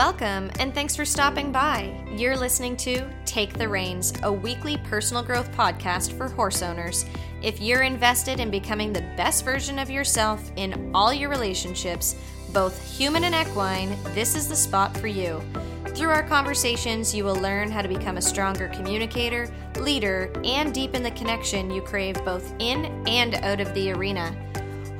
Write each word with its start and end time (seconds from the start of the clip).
Welcome, 0.00 0.50
and 0.58 0.72
thanks 0.72 0.96
for 0.96 1.04
stopping 1.04 1.52
by. 1.52 2.02
You're 2.10 2.34
listening 2.34 2.74
to 2.78 3.06
Take 3.26 3.52
the 3.52 3.68
Reins, 3.68 4.14
a 4.22 4.32
weekly 4.32 4.78
personal 4.78 5.22
growth 5.22 5.52
podcast 5.52 6.16
for 6.16 6.26
horse 6.26 6.62
owners. 6.62 7.04
If 7.42 7.60
you're 7.60 7.82
invested 7.82 8.40
in 8.40 8.50
becoming 8.50 8.94
the 8.94 9.02
best 9.18 9.44
version 9.44 9.78
of 9.78 9.90
yourself 9.90 10.52
in 10.56 10.90
all 10.94 11.12
your 11.12 11.28
relationships, 11.28 12.16
both 12.54 12.82
human 12.96 13.24
and 13.24 13.34
equine, 13.34 13.94
this 14.14 14.34
is 14.34 14.48
the 14.48 14.56
spot 14.56 14.96
for 14.96 15.06
you. 15.06 15.42
Through 15.88 16.08
our 16.08 16.26
conversations, 16.26 17.14
you 17.14 17.22
will 17.22 17.36
learn 17.36 17.70
how 17.70 17.82
to 17.82 17.88
become 17.88 18.16
a 18.16 18.22
stronger 18.22 18.68
communicator, 18.68 19.52
leader, 19.80 20.32
and 20.46 20.72
deepen 20.72 21.02
the 21.02 21.10
connection 21.10 21.70
you 21.70 21.82
crave 21.82 22.16
both 22.24 22.54
in 22.58 22.86
and 23.06 23.34
out 23.34 23.60
of 23.60 23.74
the 23.74 23.92
arena. 23.92 24.34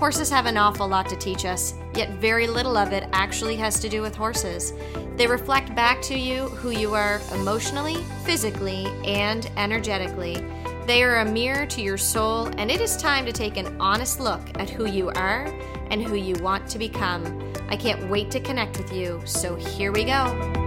Horses 0.01 0.31
have 0.31 0.47
an 0.47 0.57
awful 0.57 0.89
lot 0.89 1.11
to 1.11 1.17
teach 1.17 1.45
us, 1.45 1.75
yet 1.95 2.09
very 2.13 2.47
little 2.47 2.79
of 2.79 2.91
it 2.95 3.07
actually 3.13 3.55
has 3.57 3.79
to 3.81 3.89
do 3.91 4.01
with 4.01 4.17
horses. 4.17 4.73
They 5.19 5.27
reflect 5.27 5.75
back 5.75 6.01
to 6.05 6.17
you 6.17 6.49
who 6.49 6.71
you 6.71 6.95
are 6.95 7.21
emotionally, 7.35 7.97
physically, 8.25 8.87
and 9.05 9.51
energetically. 9.59 10.43
They 10.87 11.03
are 11.03 11.19
a 11.19 11.31
mirror 11.31 11.67
to 11.67 11.83
your 11.83 11.99
soul, 11.99 12.47
and 12.57 12.71
it 12.71 12.81
is 12.81 12.97
time 12.97 13.27
to 13.27 13.33
take 13.33 13.59
an 13.59 13.79
honest 13.79 14.21
look 14.21 14.41
at 14.59 14.71
who 14.71 14.87
you 14.87 15.11
are 15.11 15.45
and 15.91 16.03
who 16.03 16.15
you 16.15 16.35
want 16.37 16.67
to 16.71 16.79
become. 16.79 17.53
I 17.69 17.77
can't 17.77 18.09
wait 18.09 18.31
to 18.31 18.41
connect 18.41 18.79
with 18.79 18.91
you, 18.95 19.21
so 19.27 19.55
here 19.55 19.93
we 19.93 20.05
go. 20.05 20.60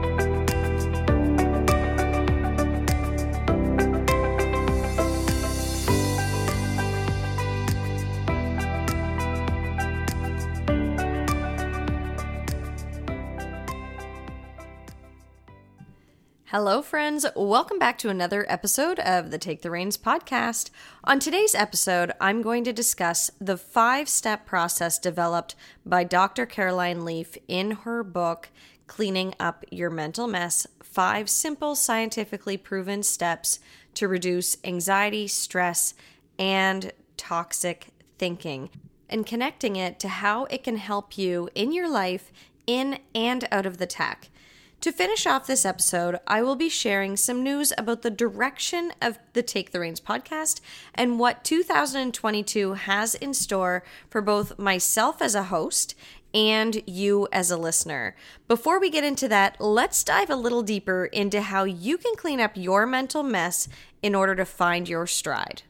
Hello, 16.56 16.84
friends. 16.84 17.26
Welcome 17.36 17.80
back 17.80 17.98
to 17.98 18.10
another 18.10 18.46
episode 18.48 19.00
of 19.00 19.32
the 19.32 19.40
Take 19.40 19.64
the 19.64 19.72
Reins 19.72 19.98
podcast. 19.98 20.70
On 21.04 21.20
today's 21.20 21.56
episode, 21.56 22.12
I'm 22.22 22.44
going 22.44 22.64
to 22.66 22.72
discuss 22.72 23.32
the 23.42 23.58
five 23.58 24.08
step 24.08 24.46
process 24.46 25.00
developed 25.00 25.56
by 25.84 26.04
Dr. 26.04 26.46
Caroline 26.46 27.04
Leaf 27.04 27.40
in 27.48 27.72
her 27.72 28.04
book, 28.04 28.50
Cleaning 28.86 29.34
Up 29.40 29.66
Your 29.72 29.90
Mental 29.90 30.28
Mess 30.28 30.68
Five 30.84 31.28
Simple, 31.28 31.74
Scientifically 31.74 32.58
Proven 32.58 33.02
Steps 33.02 33.58
to 33.96 34.08
Reduce 34.08 34.58
Anxiety, 34.64 35.28
Stress, 35.28 35.96
and 36.38 36.94
Toxic 37.18 37.88
Thinking, 38.20 38.70
and 39.10 39.26
connecting 39.26 39.76
it 39.76 40.00
to 40.02 40.08
how 40.08 40.46
it 40.46 40.64
can 40.64 40.78
help 40.78 41.18
you 41.18 41.50
in 41.56 41.72
your 41.72 41.90
life 41.90 42.32
in 42.68 43.00
and 43.16 43.48
out 43.52 43.66
of 43.66 43.80
the 43.80 43.88
tech. 43.88 44.30
To 44.84 44.92
finish 44.92 45.26
off 45.26 45.48
this 45.48 45.64
episode, 45.64 46.20
I 46.28 46.42
will 46.42 46.58
be 46.58 46.68
sharing 46.68 47.16
some 47.16 47.42
news 47.42 47.72
about 47.78 48.02
the 48.02 48.10
direction 48.10 48.92
of 49.02 49.18
the 49.32 49.42
Take 49.42 49.72
the 49.72 49.80
Reins 49.80 50.02
podcast 50.02 50.60
and 50.94 51.18
what 51.18 51.46
2022 51.46 52.74
has 52.74 53.16
in 53.16 53.34
store 53.34 53.86
for 54.10 54.22
both 54.22 54.60
myself 54.60 55.22
as 55.22 55.36
a 55.36 55.44
host 55.44 55.96
and 56.34 56.84
you 56.86 57.30
as 57.32 57.50
a 57.50 57.56
listener. 57.56 58.18
Before 58.50 58.78
we 58.78 58.90
get 58.90 59.06
into 59.06 59.30
that, 59.30 59.56
let's 59.62 60.04
dive 60.04 60.30
a 60.30 60.36
little 60.36 60.64
deeper 60.64 61.06
into 61.06 61.40
how 61.40 61.64
you 61.64 61.98
can 61.98 62.18
clean 62.18 62.42
up 62.42 62.58
your 62.58 62.86
mental 62.86 63.24
mess 63.24 63.70
in 64.02 64.14
order 64.14 64.36
to 64.36 64.44
find 64.44 64.90
your 64.90 65.08
stride. 65.08 65.64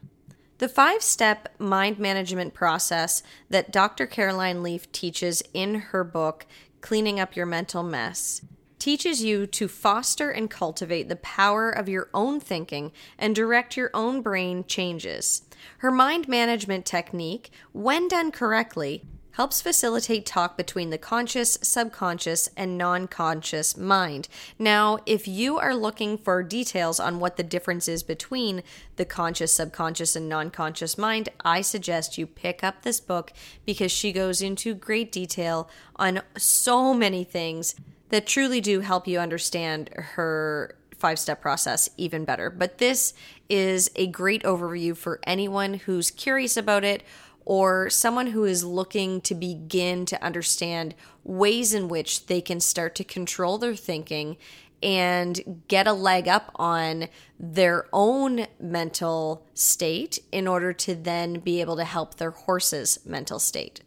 The 0.58 0.68
five 0.68 1.04
step 1.04 1.54
mind 1.60 2.00
management 2.00 2.52
process 2.52 3.22
that 3.48 3.70
Dr. 3.70 4.08
Caroline 4.08 4.64
Leaf 4.64 4.90
teaches 4.90 5.40
in 5.54 5.76
her 5.76 6.02
book, 6.02 6.46
Cleaning 6.80 7.20
Up 7.20 7.36
Your 7.36 7.46
Mental 7.46 7.84
Mess, 7.84 8.42
teaches 8.84 9.24
you 9.24 9.46
to 9.46 9.66
foster 9.66 10.30
and 10.30 10.50
cultivate 10.50 11.08
the 11.08 11.16
power 11.16 11.70
of 11.70 11.88
your 11.88 12.10
own 12.12 12.38
thinking 12.38 12.92
and 13.18 13.34
direct 13.34 13.78
your 13.78 13.90
own 13.94 14.20
brain 14.20 14.62
changes. 14.68 15.40
Her 15.78 15.90
mind 15.90 16.28
management 16.28 16.84
technique, 16.84 17.50
when 17.72 18.08
done 18.08 18.30
correctly, 18.30 19.02
helps 19.30 19.62
facilitate 19.62 20.26
talk 20.26 20.58
between 20.58 20.90
the 20.90 20.98
conscious, 20.98 21.58
subconscious, 21.62 22.50
and 22.58 22.76
non 22.76 23.08
conscious 23.08 23.74
mind. 23.74 24.28
Now, 24.58 24.98
if 25.06 25.26
you 25.26 25.56
are 25.56 25.74
looking 25.74 26.18
for 26.18 26.42
details 26.42 27.00
on 27.00 27.20
what 27.20 27.38
the 27.38 27.42
difference 27.42 27.88
is 27.88 28.02
between 28.02 28.62
the 28.96 29.06
conscious, 29.06 29.54
subconscious, 29.54 30.14
and 30.14 30.28
non 30.28 30.50
conscious 30.50 30.98
mind, 30.98 31.30
I 31.42 31.62
suggest 31.62 32.18
you 32.18 32.26
pick 32.26 32.62
up 32.62 32.82
this 32.82 33.00
book 33.00 33.32
because 33.64 33.90
she 33.90 34.12
goes 34.12 34.42
into 34.42 34.74
great 34.74 35.10
detail 35.10 35.70
on 35.96 36.20
so 36.36 36.92
many 36.92 37.24
things 37.24 37.74
that 38.14 38.28
truly 38.28 38.60
do 38.60 38.78
help 38.78 39.08
you 39.08 39.18
understand 39.18 39.90
her 39.92 40.76
five 40.96 41.18
step 41.18 41.42
process 41.42 41.90
even 41.96 42.24
better. 42.24 42.48
But 42.48 42.78
this 42.78 43.12
is 43.48 43.90
a 43.96 44.06
great 44.06 44.44
overview 44.44 44.96
for 44.96 45.18
anyone 45.24 45.74
who's 45.74 46.12
curious 46.12 46.56
about 46.56 46.84
it 46.84 47.02
or 47.44 47.90
someone 47.90 48.28
who 48.28 48.44
is 48.44 48.62
looking 48.62 49.20
to 49.22 49.34
begin 49.34 50.06
to 50.06 50.22
understand 50.24 50.94
ways 51.24 51.74
in 51.74 51.88
which 51.88 52.26
they 52.26 52.40
can 52.40 52.60
start 52.60 52.94
to 52.94 53.04
control 53.04 53.58
their 53.58 53.74
thinking 53.74 54.36
and 54.80 55.62
get 55.66 55.88
a 55.88 55.92
leg 55.92 56.28
up 56.28 56.52
on 56.54 57.08
their 57.40 57.86
own 57.92 58.46
mental 58.60 59.44
state 59.54 60.20
in 60.30 60.46
order 60.46 60.72
to 60.72 60.94
then 60.94 61.40
be 61.40 61.60
able 61.60 61.76
to 61.76 61.84
help 61.84 62.14
their 62.14 62.30
horse's 62.30 62.98
mental 63.04 63.40
state. 63.40 63.80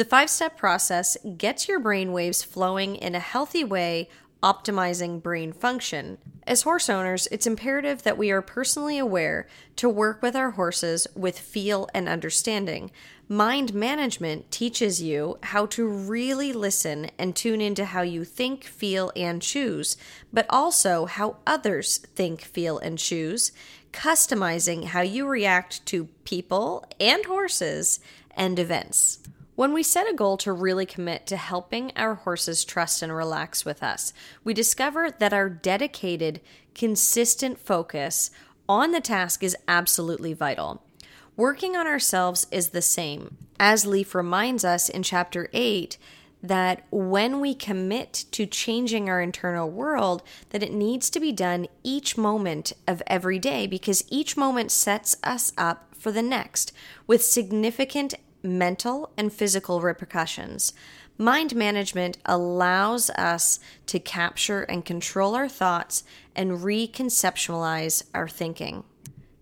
The 0.00 0.06
five 0.06 0.30
step 0.30 0.56
process 0.56 1.18
gets 1.36 1.68
your 1.68 1.78
brain 1.78 2.12
waves 2.12 2.42
flowing 2.42 2.96
in 2.96 3.14
a 3.14 3.20
healthy 3.20 3.64
way, 3.64 4.08
optimizing 4.42 5.22
brain 5.22 5.52
function. 5.52 6.16
As 6.46 6.62
horse 6.62 6.88
owners, 6.88 7.28
it's 7.30 7.46
imperative 7.46 8.02
that 8.04 8.16
we 8.16 8.30
are 8.30 8.40
personally 8.40 8.96
aware 8.96 9.46
to 9.76 9.90
work 9.90 10.22
with 10.22 10.34
our 10.34 10.52
horses 10.52 11.06
with 11.14 11.38
feel 11.38 11.86
and 11.92 12.08
understanding. 12.08 12.90
Mind 13.28 13.74
management 13.74 14.50
teaches 14.50 15.02
you 15.02 15.36
how 15.42 15.66
to 15.66 15.86
really 15.86 16.54
listen 16.54 17.10
and 17.18 17.36
tune 17.36 17.60
into 17.60 17.84
how 17.84 18.00
you 18.00 18.24
think, 18.24 18.64
feel, 18.64 19.12
and 19.14 19.42
choose, 19.42 19.98
but 20.32 20.46
also 20.48 21.04
how 21.04 21.36
others 21.46 21.98
think, 21.98 22.40
feel, 22.40 22.78
and 22.78 22.96
choose, 22.96 23.52
customizing 23.92 24.84
how 24.84 25.02
you 25.02 25.26
react 25.26 25.84
to 25.84 26.08
people 26.24 26.86
and 26.98 27.26
horses 27.26 28.00
and 28.34 28.58
events. 28.58 29.18
When 29.60 29.74
we 29.74 29.82
set 29.82 30.08
a 30.08 30.14
goal 30.14 30.38
to 30.38 30.54
really 30.54 30.86
commit 30.86 31.26
to 31.26 31.36
helping 31.36 31.92
our 31.94 32.14
horses 32.14 32.64
trust 32.64 33.02
and 33.02 33.14
relax 33.14 33.62
with 33.62 33.82
us, 33.82 34.14
we 34.42 34.54
discover 34.54 35.10
that 35.10 35.34
our 35.34 35.50
dedicated, 35.50 36.40
consistent 36.74 37.58
focus 37.58 38.30
on 38.66 38.92
the 38.92 39.02
task 39.02 39.42
is 39.42 39.54
absolutely 39.68 40.32
vital. 40.32 40.82
Working 41.36 41.76
on 41.76 41.86
ourselves 41.86 42.46
is 42.50 42.70
the 42.70 42.80
same. 42.80 43.36
As 43.58 43.84
Leaf 43.84 44.14
reminds 44.14 44.64
us 44.64 44.88
in 44.88 45.02
chapter 45.02 45.50
8, 45.52 45.98
that 46.42 46.86
when 46.90 47.38
we 47.38 47.54
commit 47.54 48.24
to 48.30 48.46
changing 48.46 49.10
our 49.10 49.20
internal 49.20 49.70
world 49.70 50.22
that 50.48 50.62
it 50.62 50.72
needs 50.72 51.10
to 51.10 51.20
be 51.20 51.32
done 51.32 51.66
each 51.82 52.16
moment 52.16 52.72
of 52.88 53.02
every 53.06 53.38
day 53.38 53.66
because 53.66 54.04
each 54.08 54.38
moment 54.38 54.72
sets 54.72 55.18
us 55.22 55.52
up 55.58 55.94
for 55.94 56.10
the 56.10 56.22
next 56.22 56.72
with 57.06 57.22
significant 57.22 58.14
mental 58.42 59.12
and 59.16 59.32
physical 59.32 59.80
repercussions. 59.80 60.72
Mind 61.18 61.54
management 61.54 62.18
allows 62.24 63.10
us 63.10 63.60
to 63.86 63.98
capture 63.98 64.62
and 64.62 64.84
control 64.84 65.34
our 65.34 65.48
thoughts 65.48 66.02
and 66.34 66.60
reconceptualize 66.60 68.04
our 68.14 68.28
thinking. 68.28 68.84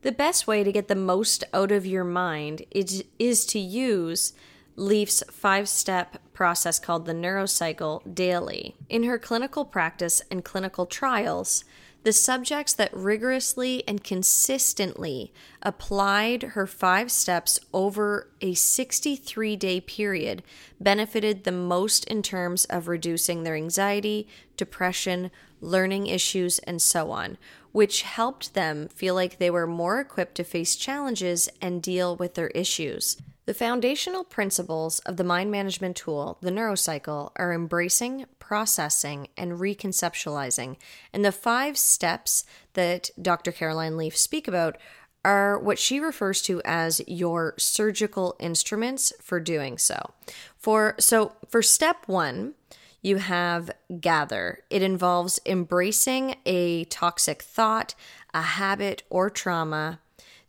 The 0.03 0.13
best 0.13 0.47
way 0.47 0.65
to 0.65 0.73
get 0.73 0.89
the 0.89 0.95
most 0.95 1.45
out 1.53 1.71
of 1.71 1.87
your 1.87 2.05
mind 2.05 2.63
is, 2.71 3.05
is 3.19 3.45
to 3.47 3.59
use 3.59 4.33
Leaf's 4.77 5.25
five 5.31 5.69
step 5.69 6.19
process 6.33 6.79
called 6.79 7.05
the 7.05 7.13
neurocycle 7.13 8.15
daily. 8.15 8.77
In 8.89 9.03
her 9.05 9.19
clinical 9.19 9.65
practice 9.65 10.23
and 10.31 10.45
clinical 10.45 10.87
trials, 10.87 11.65
the 12.05 12.13
subjects 12.13 12.73
that 12.75 12.95
rigorously 12.95 13.87
and 13.89 14.05
consistently 14.05 15.33
applied 15.63 16.43
her 16.43 16.67
five 16.67 17.11
steps 17.11 17.59
over 17.73 18.29
a 18.41 18.55
63 18.55 19.57
day 19.57 19.81
period 19.81 20.43
benefited 20.81 21.45
the 21.45 21.53
most 21.53 22.05
in 22.05 22.23
terms 22.23 22.65
of 22.67 22.89
reducing 22.89 23.43
their 23.43 23.57
anxiety, 23.57 24.29
depression, 24.57 25.31
learning 25.61 26.07
issues, 26.07 26.59
and 26.61 26.81
so 26.81 27.11
on, 27.11 27.37
which 27.73 28.03
helped 28.03 28.55
them 28.55 28.89
feel 28.89 29.15
like 29.15 29.39
they 29.39 29.51
were 29.51 29.67
more 29.67 30.01
equipped 30.01 30.37
to 30.37 30.45
face 30.45 30.77
challenges 30.77 31.49
and 31.61 31.83
deal 31.83 32.15
with 32.17 32.35
their 32.35 32.49
issues. 32.49 33.17
The 33.49 33.55
foundational 33.55 34.25
principles 34.25 34.99
of 35.07 35.17
the 35.17 35.25
mind 35.25 35.51
management 35.51 35.97
tool, 35.97 36.37
the 36.43 36.51
neurocycle, 36.51 37.31
are 37.37 37.55
embracing, 37.55 38.27
processing, 38.39 39.29
and 39.39 39.53
reconceptualizing. 39.53 40.77
And 41.15 41.25
the 41.25 41.33
five 41.33 41.79
steps 41.79 42.45
that 42.75 43.09
Dr. 43.21 43.51
Caroline 43.51 43.97
Leaf 43.97 44.15
speak 44.19 44.49
about 44.49 44.77
are 45.25 45.59
what 45.59 45.79
she 45.79 45.99
refers 45.99 46.43
to 46.43 46.61
as 46.63 47.01
your 47.07 47.55
surgical 47.57 48.37
instruments 48.39 49.15
for 49.19 49.41
doing 49.41 49.79
so. 49.79 50.13
For 50.59 50.95
so 50.99 51.33
for 51.49 51.63
step 51.63 52.07
1, 52.07 52.53
You 53.01 53.17
have 53.17 53.71
gather. 53.99 54.63
It 54.69 54.83
involves 54.83 55.41
embracing 55.47 56.37
a 56.45 56.85
toxic 56.85 57.41
thought, 57.41 57.95
a 58.35 58.43
habit, 58.43 59.05
or 59.09 59.31
trauma. 59.31 60.01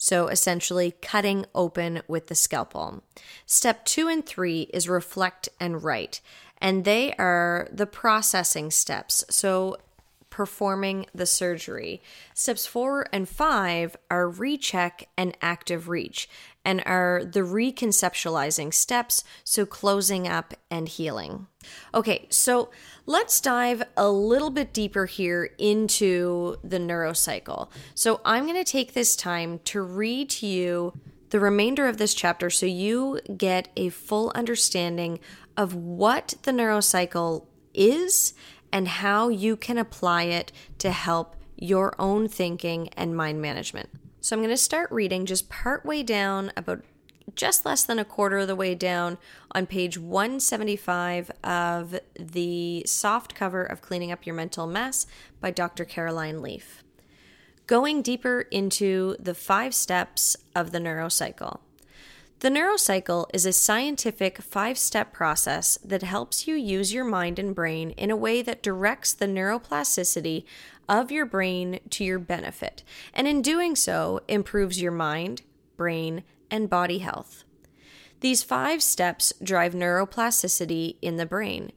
So 0.01 0.29
essentially, 0.29 0.95
cutting 1.01 1.45
open 1.53 2.01
with 2.07 2.27
the 2.27 2.35
scalpel. 2.35 3.03
Step 3.45 3.83
two 3.83 4.07
and 4.07 4.25
three 4.25 4.61
is 4.73 4.87
reflect 4.87 5.49
and 5.59 5.83
write, 5.83 6.21
and 6.57 6.85
they 6.85 7.13
are 7.15 7.67
the 7.69 7.85
processing 7.85 8.71
steps. 8.71 9.25
So 9.29 9.77
performing 10.29 11.05
the 11.13 11.25
surgery. 11.25 12.01
Steps 12.33 12.65
four 12.65 13.05
and 13.11 13.27
five 13.27 13.97
are 14.09 14.29
recheck 14.29 15.09
and 15.17 15.35
active 15.41 15.89
reach, 15.89 16.29
and 16.63 16.81
are 16.85 17.25
the 17.25 17.41
reconceptualizing 17.41 18.73
steps, 18.73 19.25
so 19.43 19.65
closing 19.65 20.29
up 20.29 20.53
and 20.71 20.87
healing. 20.87 21.47
Okay, 21.93 22.27
so 22.29 22.69
let's 23.05 23.41
dive 23.41 23.83
a 23.97 24.09
little 24.09 24.49
bit 24.49 24.73
deeper 24.73 25.05
here 25.05 25.51
into 25.57 26.57
the 26.63 26.77
neurocycle. 26.77 27.69
So 27.95 28.21
I'm 28.23 28.45
going 28.45 28.63
to 28.63 28.69
take 28.69 28.93
this 28.93 29.15
time 29.15 29.59
to 29.65 29.81
read 29.81 30.29
to 30.31 30.47
you 30.47 30.93
the 31.29 31.39
remainder 31.39 31.87
of 31.87 31.97
this 31.97 32.13
chapter 32.13 32.49
so 32.49 32.65
you 32.65 33.19
get 33.35 33.69
a 33.75 33.89
full 33.89 34.31
understanding 34.35 35.19
of 35.57 35.75
what 35.75 36.35
the 36.43 36.51
neurocycle 36.51 37.45
is 37.73 38.33
and 38.71 38.87
how 38.87 39.29
you 39.29 39.55
can 39.55 39.77
apply 39.77 40.23
it 40.23 40.51
to 40.79 40.91
help 40.91 41.35
your 41.55 41.93
own 41.99 42.27
thinking 42.27 42.89
and 42.89 43.15
mind 43.15 43.41
management. 43.41 43.89
So 44.21 44.35
I'm 44.35 44.41
going 44.41 44.49
to 44.49 44.57
start 44.57 44.91
reading 44.91 45.25
just 45.25 45.49
part 45.49 45.85
way 45.85 46.03
down, 46.03 46.51
about 46.55 46.83
just 47.35 47.65
less 47.65 47.83
than 47.83 47.99
a 47.99 48.05
quarter 48.05 48.39
of 48.39 48.47
the 48.47 48.55
way 48.55 48.75
down 48.75 49.17
on 49.51 49.65
page 49.65 49.97
175 49.97 51.31
of 51.43 51.99
the 52.17 52.83
soft 52.85 53.35
cover 53.35 53.63
of 53.63 53.81
Cleaning 53.81 54.11
Up 54.11 54.25
Your 54.25 54.35
Mental 54.35 54.67
Mess 54.67 55.07
by 55.39 55.51
Dr. 55.51 55.85
Caroline 55.85 56.41
Leaf. 56.41 56.83
Going 57.67 58.01
deeper 58.01 58.41
into 58.51 59.15
the 59.19 59.33
five 59.33 59.73
steps 59.75 60.35
of 60.55 60.71
the 60.71 60.79
neurocycle. 60.79 61.59
The 62.39 62.49
neurocycle 62.49 63.25
is 63.33 63.45
a 63.45 63.51
scientific 63.51 64.41
five 64.41 64.77
step 64.77 65.11
process 65.11 65.77
that 65.83 66.03
helps 66.03 66.47
you 66.47 66.55
use 66.55 66.93
your 66.93 67.03
mind 67.03 67.37
and 67.37 67.53
brain 67.53 67.91
in 67.91 68.09
a 68.09 68.15
way 68.15 68.41
that 68.41 68.63
directs 68.63 69.13
the 69.13 69.25
neuroplasticity 69.25 70.45
of 70.87 71.11
your 71.11 71.25
brain 71.25 71.81
to 71.89 72.03
your 72.05 72.17
benefit, 72.17 72.81
and 73.13 73.27
in 73.27 73.41
doing 73.41 73.75
so, 73.75 74.21
improves 74.27 74.81
your 74.81 74.91
mind, 74.91 75.41
brain, 75.77 76.23
and 76.51 76.69
body 76.69 76.99
health. 76.99 77.43
These 78.21 78.43
five 78.43 78.83
steps 78.83 79.33
drive 79.41 79.73
neuroplasticity 79.73 80.97
in 81.01 81.17
the 81.17 81.25
brain. 81.25 81.71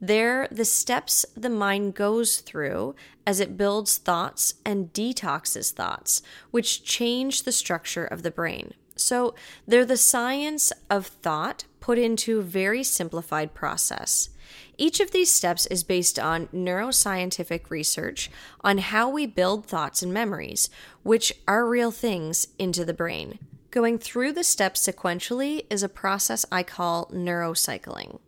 They're 0.00 0.48
the 0.50 0.64
steps 0.64 1.24
the 1.36 1.48
mind 1.50 1.94
goes 1.94 2.40
through 2.40 2.96
as 3.26 3.38
it 3.38 3.56
builds 3.56 3.98
thoughts 3.98 4.54
and 4.64 4.92
detoxes 4.92 5.70
thoughts, 5.70 6.22
which 6.50 6.82
change 6.82 7.42
the 7.42 7.52
structure 7.52 8.04
of 8.04 8.22
the 8.22 8.30
brain. 8.30 8.74
So 8.96 9.34
they're 9.66 9.84
the 9.84 9.96
science 9.96 10.72
of 10.90 11.06
thought 11.06 11.64
put 11.80 11.98
into 11.98 12.38
a 12.38 12.42
very 12.42 12.82
simplified 12.82 13.54
process. 13.54 14.30
Each 14.76 15.00
of 15.00 15.12
these 15.12 15.30
steps 15.30 15.66
is 15.66 15.84
based 15.84 16.18
on 16.18 16.48
neuroscientific 16.48 17.70
research 17.70 18.30
on 18.62 18.78
how 18.78 19.08
we 19.08 19.26
build 19.26 19.66
thoughts 19.66 20.02
and 20.02 20.12
memories, 20.12 20.68
which 21.02 21.32
are 21.46 21.66
real 21.66 21.90
things, 21.90 22.48
into 22.58 22.84
the 22.84 22.94
brain. 22.94 23.38
Going 23.72 23.96
through 23.96 24.32
the 24.32 24.44
steps 24.44 24.86
sequentially 24.86 25.64
is 25.70 25.82
a 25.82 25.88
process 25.88 26.44
I 26.52 26.62
call 26.62 27.06
neurocycling. 27.06 28.20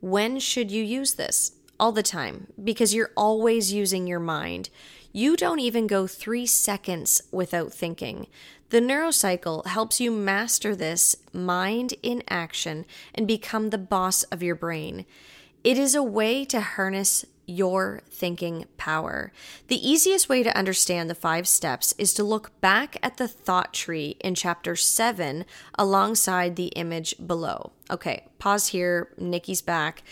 When 0.00 0.38
should 0.38 0.70
you 0.70 0.84
use 0.84 1.14
this? 1.14 1.56
All 1.80 1.90
the 1.90 2.04
time, 2.04 2.46
because 2.62 2.94
you're 2.94 3.10
always 3.16 3.72
using 3.72 4.06
your 4.06 4.20
mind. 4.20 4.70
You 5.10 5.36
don't 5.36 5.58
even 5.58 5.88
go 5.88 6.06
three 6.06 6.46
seconds 6.46 7.22
without 7.32 7.72
thinking. 7.72 8.28
The 8.70 8.78
neurocycle 8.78 9.66
helps 9.66 10.00
you 10.00 10.12
master 10.12 10.76
this 10.76 11.16
mind 11.32 11.94
in 12.00 12.22
action 12.28 12.86
and 13.16 13.26
become 13.26 13.70
the 13.70 13.78
boss 13.78 14.22
of 14.24 14.44
your 14.44 14.54
brain. 14.54 15.06
It 15.64 15.76
is 15.76 15.96
a 15.96 16.04
way 16.04 16.44
to 16.44 16.60
harness 16.60 17.24
your 17.46 18.02
thinking 18.08 18.66
power. 18.76 19.32
The 19.68 19.88
easiest 19.88 20.28
way 20.28 20.42
to 20.42 20.56
understand 20.56 21.10
the 21.10 21.14
five 21.14 21.48
steps 21.48 21.94
is 21.98 22.14
to 22.14 22.24
look 22.24 22.58
back 22.60 22.96
at 23.02 23.16
the 23.16 23.28
thought 23.28 23.72
tree 23.72 24.16
in 24.20 24.34
chapter 24.34 24.76
seven 24.76 25.44
alongside 25.78 26.56
the 26.56 26.68
image 26.68 27.14
below. 27.24 27.72
Okay, 27.90 28.26
pause 28.38 28.68
here. 28.68 29.12
Nikki's 29.18 29.62
back. 29.62 30.02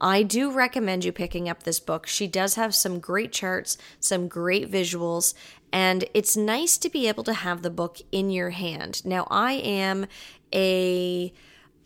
I 0.00 0.24
do 0.24 0.50
recommend 0.50 1.04
you 1.04 1.12
picking 1.12 1.48
up 1.48 1.62
this 1.62 1.78
book. 1.78 2.08
She 2.08 2.26
does 2.26 2.56
have 2.56 2.74
some 2.74 2.98
great 2.98 3.30
charts, 3.30 3.78
some 4.00 4.26
great 4.26 4.68
visuals, 4.68 5.32
and 5.72 6.04
it's 6.12 6.36
nice 6.36 6.76
to 6.78 6.90
be 6.90 7.06
able 7.06 7.22
to 7.24 7.32
have 7.32 7.62
the 7.62 7.70
book 7.70 7.98
in 8.10 8.28
your 8.28 8.50
hand. 8.50 9.06
Now, 9.06 9.28
I 9.30 9.52
am 9.52 10.06
a 10.52 11.32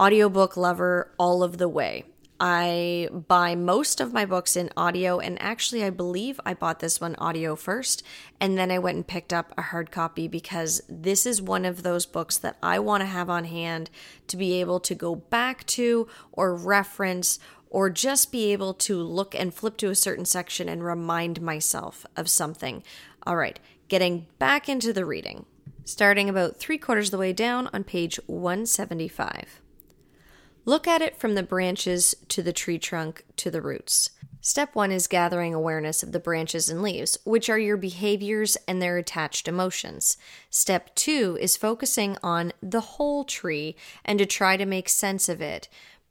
audiobook 0.01 0.57
lover 0.57 1.13
all 1.19 1.43
of 1.43 1.59
the 1.59 1.69
way. 1.69 2.05
I 2.39 3.09
buy 3.11 3.55
most 3.55 4.01
of 4.01 4.13
my 4.13 4.27
books 4.27 4.57
in 4.57 4.71
audio, 4.77 5.19
and 5.19 5.41
actually, 5.41 5.83
I 5.83 5.91
believe 5.91 6.39
I 6.45 6.53
bought 6.53 6.81
this 6.81 7.01
one 7.01 7.15
audio 7.17 7.57
first, 7.57 8.03
and 8.39 8.59
then 8.59 8.71
I 8.71 8.79
went 8.79 8.97
and 8.97 9.07
picked 9.07 9.33
up 9.33 9.55
a 9.57 9.63
hard 9.63 9.91
copy 9.91 10.29
because 10.29 10.83
this 10.89 11.25
is 11.25 11.41
one 11.41 11.65
of 11.65 11.83
those 11.83 12.05
books 12.05 12.37
that 12.39 12.59
I 12.63 12.79
want 12.79 13.01
to 13.01 13.07
have 13.07 13.31
on 13.31 13.45
hand 13.45 13.89
to 14.27 14.37
be 14.37 14.61
able 14.61 14.81
to 14.81 14.95
go 14.95 15.15
back 15.15 15.65
to 15.67 16.09
or 16.33 16.55
reference 16.55 17.39
or 17.71 17.89
just 17.89 18.31
be 18.31 18.53
able 18.53 18.75
to 18.75 19.03
look 19.03 19.35
and 19.35 19.53
flip 19.53 19.79
to 19.79 19.91
a 19.91 19.95
certain 19.95 20.27
section 20.27 20.69
and 20.69 20.85
remind 20.85 21.41
myself 21.41 22.05
of 22.17 22.29
something. 22.29 22.83
All 23.27 23.37
right, 23.37 23.59
getting 23.89 24.27
back 24.39 24.69
into 24.69 24.93
the 24.93 25.07
reading, 25.07 25.47
starting 25.85 26.29
about 26.29 26.59
three 26.59 26.79
quarters 26.79 27.09
of 27.09 27.13
the 27.13 27.19
way 27.19 27.33
down 27.33 27.69
on 27.73 27.83
page 27.83 28.21
175. 28.27 29.63
Look 30.67 30.89
at 30.89 31.01
it 31.01 31.17
from 31.17 31.37
the 31.37 31.45
branches 31.45 32.15
to 32.29 32.43
the 32.43 32.53
tree 32.53 32.79
trunk 32.79 33.25
to 33.37 33.51
the 33.53 33.63
roots. 33.63 34.11
Step 34.41 34.75
one 34.75 34.91
is 34.91 35.07
gathering 35.07 35.55
awareness 35.55 36.03
of 36.03 36.11
the 36.11 36.21
branches 36.21 36.69
and 36.69 36.83
leaves, 36.83 37.17
which 37.25 37.49
are 37.49 37.59
your 37.59 37.77
behaviors 37.77 38.57
and 38.69 38.83
their 38.83 38.99
attached 38.99 39.47
emotions. 39.47 40.17
Step 40.51 40.95
two 40.97 41.39
is 41.41 41.57
focusing 41.57 42.17
on 42.23 42.53
the 42.61 42.81
whole 42.81 43.23
tree 43.25 43.77
and 44.05 44.19
to 44.19 44.27
try 44.27 44.57
to 44.57 44.67
make 44.67 44.89
sense 44.89 45.29
of 45.29 45.41
it, 45.41 45.69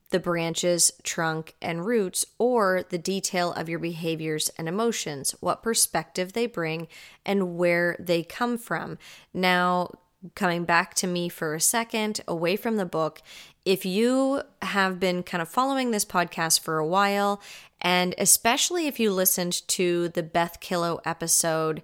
the 0.09 0.19
branches, 0.19 0.91
trunk, 1.03 1.55
and 1.61 1.85
roots, 1.85 2.25
or 2.37 2.83
the 2.89 2.97
detail 2.97 3.51
of 3.53 3.67
your 3.67 3.79
behaviors 3.79 4.49
and 4.57 4.69
emotions, 4.69 5.31
what 5.41 5.63
perspective 5.63 6.31
they 6.31 6.45
bring, 6.45 6.87
and 7.25 7.57
where 7.57 7.97
they 7.99 8.23
come 8.23 8.57
from. 8.57 8.97
Now, 9.33 9.91
coming 10.33 10.65
back 10.65 10.93
to 10.95 11.07
me 11.07 11.29
for 11.29 11.53
a 11.53 11.61
second, 11.61 12.21
away 12.27 12.55
from 12.55 12.77
the 12.77 12.85
book, 12.85 13.21
if 13.63 13.85
you 13.85 14.41
have 14.61 14.99
been 14.99 15.23
kind 15.23 15.41
of 15.41 15.49
following 15.49 15.91
this 15.91 16.05
podcast 16.05 16.59
for 16.59 16.77
a 16.77 16.87
while, 16.87 17.41
and 17.81 18.15
especially 18.17 18.87
if 18.87 18.99
you 18.99 19.11
listened 19.11 19.67
to 19.69 20.09
the 20.09 20.23
Beth 20.23 20.59
Killow 20.59 20.99
episode, 21.05 21.81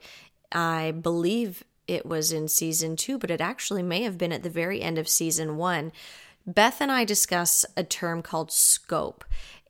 I 0.52 0.92
believe 0.92 1.64
it 1.88 2.06
was 2.06 2.32
in 2.32 2.48
season 2.48 2.96
two, 2.96 3.18
but 3.18 3.32
it 3.32 3.42
actually 3.42 3.84
may 3.84 4.04
have 4.04 4.18
been 4.18 4.32
at 4.32 4.44
the 4.44 4.50
very 4.50 4.82
end 4.82 4.98
of 4.98 5.08
season 5.08 5.58
one 5.58 5.92
Beth 6.46 6.82
and 6.82 6.92
I 6.92 7.06
discuss 7.06 7.66
a 7.78 7.84
term 7.84 8.22
called 8.22 8.52
scope. 8.52 9.24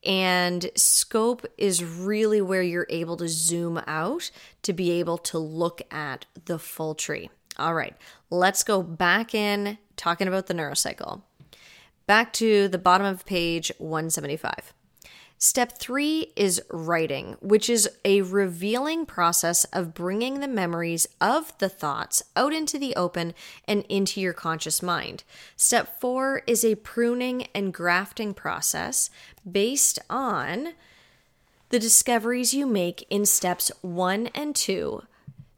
And 0.03 0.71
scope 0.75 1.45
is 1.57 1.83
really 1.83 2.41
where 2.41 2.63
you're 2.63 2.87
able 2.89 3.17
to 3.17 3.27
zoom 3.27 3.81
out 3.85 4.31
to 4.63 4.73
be 4.73 4.91
able 4.91 5.17
to 5.19 5.37
look 5.37 5.81
at 5.91 6.25
the 6.45 6.57
full 6.57 6.95
tree. 6.95 7.29
All 7.57 7.75
right, 7.75 7.95
let's 8.31 8.63
go 8.63 8.81
back 8.81 9.35
in 9.35 9.77
talking 9.97 10.27
about 10.27 10.47
the 10.47 10.53
neurocycle. 10.53 11.21
Back 12.07 12.33
to 12.33 12.67
the 12.67 12.79
bottom 12.79 13.05
of 13.05 13.25
page 13.25 13.71
175. 13.77 14.73
Step 15.37 15.79
three 15.79 16.31
is 16.35 16.61
writing, 16.69 17.35
which 17.41 17.67
is 17.67 17.89
a 18.05 18.21
revealing 18.21 19.07
process 19.07 19.63
of 19.65 19.93
bringing 19.93 20.39
the 20.39 20.47
memories 20.47 21.07
of 21.19 21.57
the 21.57 21.67
thoughts 21.67 22.21
out 22.35 22.53
into 22.53 22.77
the 22.77 22.95
open 22.95 23.33
and 23.67 23.83
into 23.89 24.21
your 24.21 24.33
conscious 24.33 24.83
mind. 24.83 25.23
Step 25.55 25.99
four 25.99 26.43
is 26.45 26.63
a 26.63 26.75
pruning 26.75 27.47
and 27.55 27.73
grafting 27.73 28.35
process 28.35 29.09
based 29.49 29.97
on 30.11 30.73
the 31.69 31.79
discoveries 31.79 32.53
you 32.53 32.67
make 32.67 33.07
in 33.09 33.25
steps 33.25 33.71
one 33.81 34.27
and 34.35 34.55
two 34.55 35.01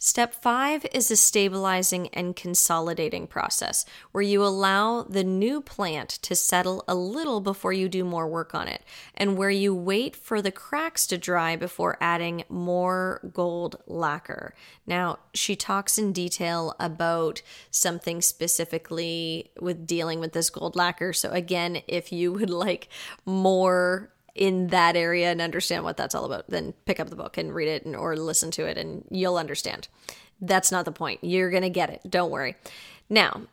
Step 0.05 0.33
five 0.33 0.85
is 0.93 1.09
a 1.09 1.15
stabilizing 1.15 2.09
and 2.09 2.35
consolidating 2.35 3.25
process 3.25 3.85
where 4.11 4.21
you 4.21 4.43
allow 4.43 5.01
the 5.03 5.23
new 5.23 5.61
plant 5.61 6.09
to 6.09 6.35
settle 6.35 6.83
a 6.89 6.93
little 6.93 7.39
before 7.39 7.71
you 7.71 7.87
do 7.87 8.03
more 8.03 8.27
work 8.27 8.53
on 8.53 8.67
it, 8.67 8.81
and 9.15 9.37
where 9.37 9.49
you 9.49 9.73
wait 9.73 10.13
for 10.13 10.41
the 10.41 10.51
cracks 10.51 11.07
to 11.07 11.17
dry 11.17 11.55
before 11.55 11.97
adding 12.01 12.43
more 12.49 13.21
gold 13.33 13.77
lacquer. 13.87 14.53
Now, 14.85 15.19
she 15.33 15.55
talks 15.55 15.97
in 15.97 16.11
detail 16.11 16.75
about 16.81 17.41
something 17.71 18.21
specifically 18.21 19.51
with 19.61 19.87
dealing 19.87 20.19
with 20.19 20.33
this 20.33 20.49
gold 20.49 20.75
lacquer. 20.75 21.13
So, 21.13 21.29
again, 21.29 21.81
if 21.87 22.11
you 22.11 22.33
would 22.33 22.49
like 22.49 22.89
more 23.25 24.12
in 24.35 24.67
that 24.67 24.95
area 24.95 25.31
and 25.31 25.41
understand 25.41 25.83
what 25.83 25.97
that's 25.97 26.15
all 26.15 26.25
about, 26.25 26.47
then 26.49 26.73
pick 26.85 26.99
up 26.99 27.09
the 27.09 27.15
book 27.15 27.37
and 27.37 27.53
read 27.53 27.67
it 27.67 27.85
and, 27.85 27.95
or 27.95 28.15
listen 28.15 28.51
to 28.51 28.65
it 28.65 28.77
and 28.77 29.05
you'll 29.09 29.37
understand. 29.37 29.87
That's 30.41 30.71
not 30.71 30.85
the 30.85 30.91
point. 30.91 31.19
You're 31.23 31.51
going 31.51 31.63
to 31.63 31.69
get 31.69 31.89
it. 31.89 32.01
Don't 32.09 32.31
worry. 32.31 32.55
Now, 33.09 33.43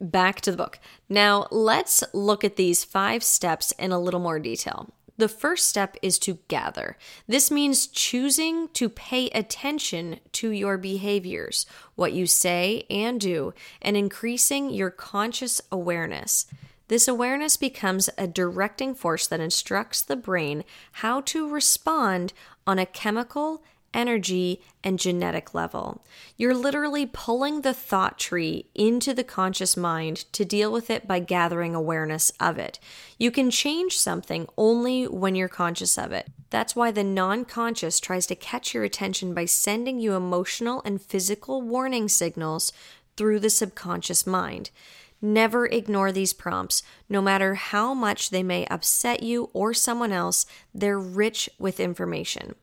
back 0.00 0.40
to 0.42 0.50
the 0.50 0.56
book. 0.56 0.78
Now, 1.08 1.46
let's 1.50 2.04
look 2.12 2.44
at 2.44 2.56
these 2.56 2.84
five 2.84 3.22
steps 3.22 3.72
in 3.72 3.92
a 3.92 3.98
little 3.98 4.20
more 4.20 4.38
detail. 4.38 4.90
The 5.18 5.28
first 5.28 5.68
step 5.68 5.96
is 6.00 6.18
to 6.20 6.38
gather. 6.48 6.96
This 7.28 7.50
means 7.50 7.86
choosing 7.86 8.68
to 8.68 8.88
pay 8.88 9.28
attention 9.28 10.20
to 10.32 10.50
your 10.50 10.78
behaviors, 10.78 11.66
what 11.96 12.12
you 12.12 12.26
say 12.26 12.86
and 12.88 13.20
do, 13.20 13.52
and 13.80 13.96
increasing 13.96 14.70
your 14.70 14.90
conscious 14.90 15.60
awareness. 15.70 16.46
This 16.92 17.08
awareness 17.08 17.56
becomes 17.56 18.10
a 18.18 18.26
directing 18.26 18.94
force 18.94 19.26
that 19.28 19.40
instructs 19.40 20.02
the 20.02 20.14
brain 20.14 20.62
how 21.00 21.22
to 21.22 21.48
respond 21.48 22.34
on 22.66 22.78
a 22.78 22.84
chemical 22.84 23.64
energy, 23.94 24.60
and 24.82 24.98
genetic 24.98 25.54
level. 25.54 26.02
You're 26.36 26.54
literally 26.54 27.06
pulling 27.06 27.60
the 27.60 27.74
thought 27.74 28.18
tree 28.18 28.66
into 28.74 29.12
the 29.12 29.24
conscious 29.24 29.76
mind 29.76 30.24
to 30.32 30.46
deal 30.46 30.72
with 30.72 30.88
it 30.90 31.06
by 31.06 31.18
gathering 31.18 31.74
awareness 31.74 32.32
of 32.40 32.58
it. 32.58 32.78
You 33.18 33.30
can 33.30 33.50
change 33.50 33.98
something 33.98 34.48
only 34.56 35.04
when 35.06 35.34
you're 35.34 35.48
conscious 35.48 35.98
of 35.98 36.12
it. 36.12 36.30
That's 36.48 36.74
why 36.74 36.90
the 36.90 37.04
non 37.04 37.44
conscious 37.44 38.00
tries 38.00 38.26
to 38.28 38.34
catch 38.34 38.72
your 38.72 38.84
attention 38.84 39.34
by 39.34 39.44
sending 39.44 39.98
you 39.98 40.14
emotional 40.14 40.80
and 40.86 41.00
physical 41.00 41.60
warning 41.60 42.08
signals 42.08 42.72
through 43.16 43.40
the 43.40 43.50
subconscious 43.50 44.26
mind. 44.26 44.70
Never 45.24 45.66
ignore 45.66 46.10
these 46.10 46.32
prompts. 46.32 46.82
No 47.08 47.22
matter 47.22 47.54
how 47.54 47.94
much 47.94 48.30
they 48.30 48.42
may 48.42 48.66
upset 48.66 49.22
you 49.22 49.50
or 49.52 49.72
someone 49.72 50.10
else, 50.10 50.44
they're 50.74 50.98
rich 50.98 51.48
with 51.60 51.78
information. 51.78 52.56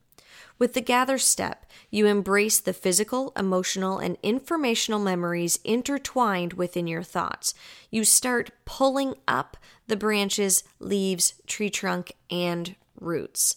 With 0.60 0.74
the 0.74 0.82
gather 0.82 1.18
step, 1.18 1.66
you 1.90 2.06
embrace 2.06 2.60
the 2.60 2.74
physical, 2.74 3.32
emotional, 3.38 3.98
and 3.98 4.18
informational 4.22 5.00
memories 5.00 5.58
intertwined 5.64 6.54
within 6.54 6.86
your 6.86 7.02
thoughts. 7.02 7.54
You 7.90 8.04
start 8.04 8.52
pulling 8.66 9.16
up 9.26 9.56
the 9.88 9.96
branches, 9.96 10.66
leaves, 10.80 11.36
tree 11.48 11.70
trunk, 11.70 12.12
and 12.30 12.76
roots. 13.00 13.56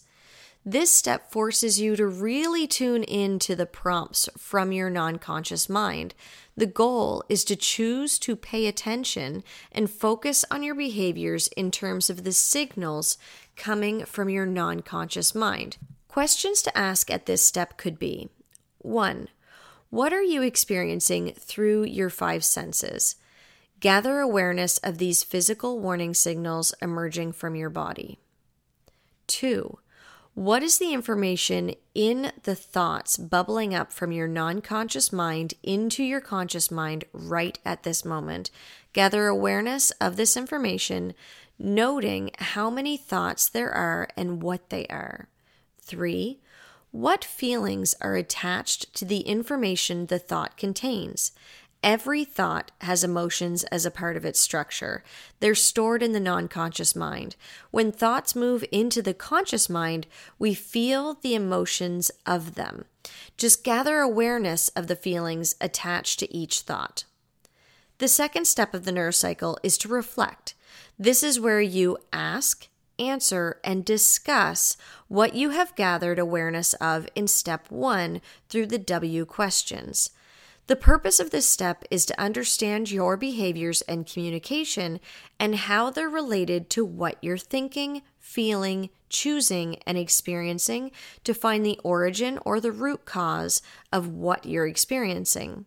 This 0.65 0.93
step 0.93 1.33
forces 1.33 1.81
you 1.81 1.97
to 1.97 2.07
really 2.07 2.69
tune 2.69 3.03
in 3.03 3.41
to 3.41 3.57
the 3.57 3.67
prompts 3.67 4.29
from 4.39 4.71
your 4.71 4.91
non 4.91 5.19
conscious 5.19 5.69
mind. 5.69 6.15
The 6.57 6.67
goal 6.67 7.25
is 7.29 7.43
to 7.45 7.57
choose 7.57 8.17
to 8.21 8.37
pay 8.37 8.69
attention 8.69 9.43
and 9.73 9.91
focus 9.91 10.45
on 10.53 10.63
your 10.63 10.77
behaviors 10.77 11.49
in 11.49 11.73
terms 11.73 12.09
of 12.09 12.23
the 12.23 12.33
signals 12.33 13.19
coming 13.57 14.05
from 14.05 14.29
your 14.29 14.47
non 14.47 14.81
conscious 14.81 15.35
mind. 15.35 15.79
Questions 16.07 16.63
to 16.63 16.79
ask 16.79 17.11
at 17.11 17.27
this 17.27 17.43
step 17.43 17.77
could 17.77 17.99
be 17.99 18.29
1. 18.79 19.29
What 19.91 20.13
are 20.13 20.23
you 20.23 20.43
experiencing 20.43 21.33
through 21.33 21.85
your 21.85 22.09
five 22.09 22.45
senses? 22.45 23.17
Gather 23.81 24.21
awareness 24.21 24.79
of 24.79 24.99
these 24.99 25.25
physical 25.25 25.81
warning 25.81 26.15
signals 26.15 26.73
emerging 26.81 27.33
from 27.33 27.57
your 27.57 27.71
body. 27.71 28.21
2. 29.27 29.79
What 30.35 30.63
is 30.63 30.79
the 30.79 30.95
information 30.95 31.75
in 31.95 32.33
the 32.45 32.55
thoughts 32.55 33.19
bubbling 33.19 33.75
up 33.75 33.93
from 33.93 34.13
your 34.13 34.27
non 34.27 34.63
conscious 34.63 35.13
mind 35.13 35.53
into 35.63 36.03
your 36.03 36.23
conscious 36.23 36.71
mind 36.71 37.05
right 37.13 37.59
at 37.67 37.83
this 37.83 38.03
moment? 38.03 38.51
Gather 38.95 39.27
awareness 39.27 39.91
of 39.93 40.17
this 40.17 40.35
information, 40.35 41.13
noting 41.59 42.31
how 42.39 42.71
many 42.71 42.97
thoughts 42.97 43.47
there 43.47 43.73
are 43.73 44.09
and 44.17 44.43
what 44.43 44.71
they 44.71 44.87
are. 44.87 45.29
Three, 45.83 46.41
what 46.93 47.25
feelings 47.25 47.95
are 48.01 48.17
attached 48.17 48.95
to 48.95 49.05
the 49.05 49.21
information 49.21 50.07
the 50.07 50.19
thought 50.19 50.57
contains? 50.57 51.33
Every 51.83 52.25
thought 52.25 52.71
has 52.83 53.03
emotions 53.03 53.65
as 53.65 53.85
a 53.85 53.91
part 53.91 54.17
of 54.17 54.25
its 54.25 54.39
structure. 54.39 55.03
They're 55.41 55.57
stored 55.57 56.01
in 56.01 56.13
the 56.13 56.21
non 56.21 56.47
conscious 56.47 56.95
mind. 56.95 57.35
When 57.73 57.91
thoughts 57.91 58.37
move 58.37 58.65
into 58.71 59.03
the 59.03 59.15
conscious 59.15 59.69
mind, 59.69 60.07
we 60.39 60.55
feel 60.55 61.15
the 61.15 61.35
emotions 61.35 62.13
of 62.25 62.55
them. 62.55 62.85
Just 63.37 63.65
gather 63.65 63.99
awareness 63.99 64.69
of 64.71 64.87
the 64.87 64.95
feelings 64.95 65.57
attached 65.61 66.21
to 66.21 66.33
each 66.33 66.61
thought. 66.61 67.05
The 67.99 68.09
second 68.09 68.47
step 68.47 68.75
of 68.75 68.85
the 68.85 68.93
neurocycle 68.93 69.57
is 69.65 69.77
to 69.79 69.89
reflect. 69.89 70.55
This 70.99 71.25
is 71.25 71.41
where 71.41 71.61
you 71.61 71.99
ask, 72.13 72.69
answer, 72.99 73.59
and 73.65 73.85
discuss 73.85 74.77
what 75.09 75.35
you 75.35 75.51
have 75.51 75.75
gathered 75.75 76.21
awareness 76.21 76.75
of 76.75 77.09
in 77.17 77.27
step 77.27 77.71
one 77.71 78.21
through 78.49 78.67
the 78.67 78.79
W 78.79 79.25
questions. 79.25 80.11
The 80.69 80.77
purpose 80.77 81.19
of 81.19 81.31
this 81.31 81.47
step 81.47 81.85
is 81.91 82.07
to 82.07 82.21
understand 82.21 82.91
your 82.91 83.17
behaviors 83.17 83.83
and 83.83 84.07
communication 84.07 85.01
and 85.39 85.57
how 85.57 85.91
they're 85.91 86.09
related 86.09 86.71
to 86.71 86.85
what 86.85 87.19
you're 87.21 87.37
thinking, 87.37 88.03
feeling, 88.19 88.91
choosing, 89.09 89.77
and 89.87 89.99
experiencing 89.99 90.93
to 91.25 91.35
find 91.35 91.67
the 91.67 91.81
origin 91.83 92.39
or 92.45 92.61
the 92.61 92.73
root 92.73 93.05
cause 93.05 93.61
of 93.93 94.09
what 94.09 94.47
you're 94.47 94.67
experiencing. 94.67 95.67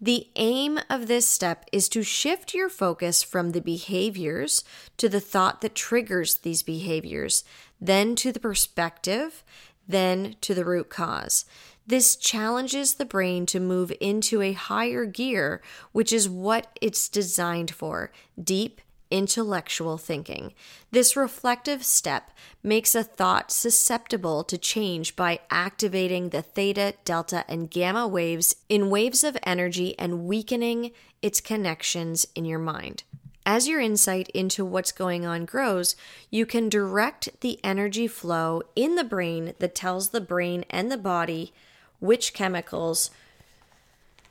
The 0.00 0.28
aim 0.36 0.80
of 0.88 1.06
this 1.06 1.28
step 1.28 1.64
is 1.72 1.88
to 1.90 2.02
shift 2.02 2.54
your 2.54 2.68
focus 2.68 3.22
from 3.22 3.50
the 3.50 3.60
behaviors 3.60 4.64
to 4.96 5.08
the 5.08 5.20
thought 5.20 5.60
that 5.60 5.74
triggers 5.74 6.38
these 6.38 6.62
behaviors, 6.62 7.44
then 7.80 8.16
to 8.16 8.32
the 8.32 8.40
perspective, 8.40 9.44
then 9.86 10.36
to 10.40 10.54
the 10.54 10.64
root 10.64 10.88
cause. 10.88 11.44
This 11.86 12.16
challenges 12.16 12.94
the 12.94 13.04
brain 13.04 13.46
to 13.46 13.60
move 13.60 13.92
into 14.00 14.40
a 14.40 14.52
higher 14.52 15.04
gear, 15.04 15.60
which 15.90 16.12
is 16.12 16.28
what 16.28 16.78
it's 16.80 17.08
designed 17.08 17.72
for 17.72 18.12
deep 18.42 18.80
intellectual 19.10 19.98
thinking. 19.98 20.54
This 20.90 21.16
reflective 21.16 21.84
step 21.84 22.30
makes 22.62 22.94
a 22.94 23.04
thought 23.04 23.52
susceptible 23.52 24.42
to 24.44 24.56
change 24.56 25.16
by 25.16 25.40
activating 25.50 26.30
the 26.30 26.40
theta, 26.40 26.94
delta, 27.04 27.44
and 27.46 27.70
gamma 27.70 28.08
waves 28.08 28.56
in 28.70 28.88
waves 28.88 29.22
of 29.22 29.36
energy 29.42 29.96
and 29.98 30.24
weakening 30.24 30.92
its 31.20 31.40
connections 31.40 32.26
in 32.34 32.46
your 32.46 32.58
mind. 32.58 33.04
As 33.44 33.68
your 33.68 33.80
insight 33.80 34.28
into 34.30 34.64
what's 34.64 34.92
going 34.92 35.26
on 35.26 35.44
grows, 35.44 35.94
you 36.30 36.46
can 36.46 36.68
direct 36.68 37.28
the 37.40 37.58
energy 37.64 38.06
flow 38.06 38.62
in 38.74 38.94
the 38.94 39.04
brain 39.04 39.54
that 39.58 39.74
tells 39.74 40.08
the 40.08 40.20
brain 40.20 40.64
and 40.70 40.90
the 40.90 40.96
body 40.96 41.52
which 42.02 42.34
chemicals 42.34 43.10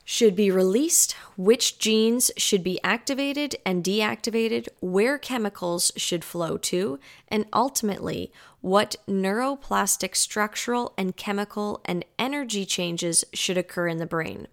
should 0.04 0.36
be 0.36 0.52
released, 0.52 1.14
which 1.38 1.80
genes 1.80 2.30
should 2.36 2.64
be 2.64 2.84
activated 2.84 3.56
and 3.66 3.82
deactivated, 3.82 4.68
where 4.82 5.18
chemicals 5.18 5.90
should 5.96 6.26
flow 6.26 6.58
to, 6.58 7.00
and 7.30 7.46
ultimately, 7.54 8.30
what 8.60 8.98
neuroplastic 9.08 10.18
structural 10.18 10.94
and 10.98 11.16
chemical 11.16 11.80
and 11.86 12.04
energy 12.20 12.66
changes 12.66 13.24
should 13.34 13.58
occur 13.58 13.88
in 13.88 14.00
the 14.00 14.06
brain. 14.06 14.48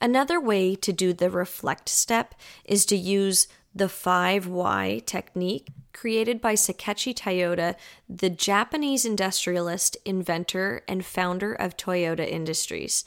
Another 0.00 0.38
way 0.38 0.76
to 0.76 0.92
do 0.92 1.12
the 1.12 1.30
reflect 1.30 1.88
step 1.88 2.36
is 2.64 2.86
to 2.86 2.96
use 2.96 3.48
the 3.74 3.88
5 3.88 4.46
why 4.46 5.02
technique 5.04 5.66
created 5.96 6.42
by 6.42 6.54
Sakichi 6.54 7.14
Toyoda, 7.14 7.74
the 8.06 8.28
Japanese 8.28 9.06
industrialist, 9.06 9.96
inventor, 10.04 10.82
and 10.86 11.04
founder 11.04 11.54
of 11.54 11.76
Toyota 11.76 12.28
Industries. 12.28 13.04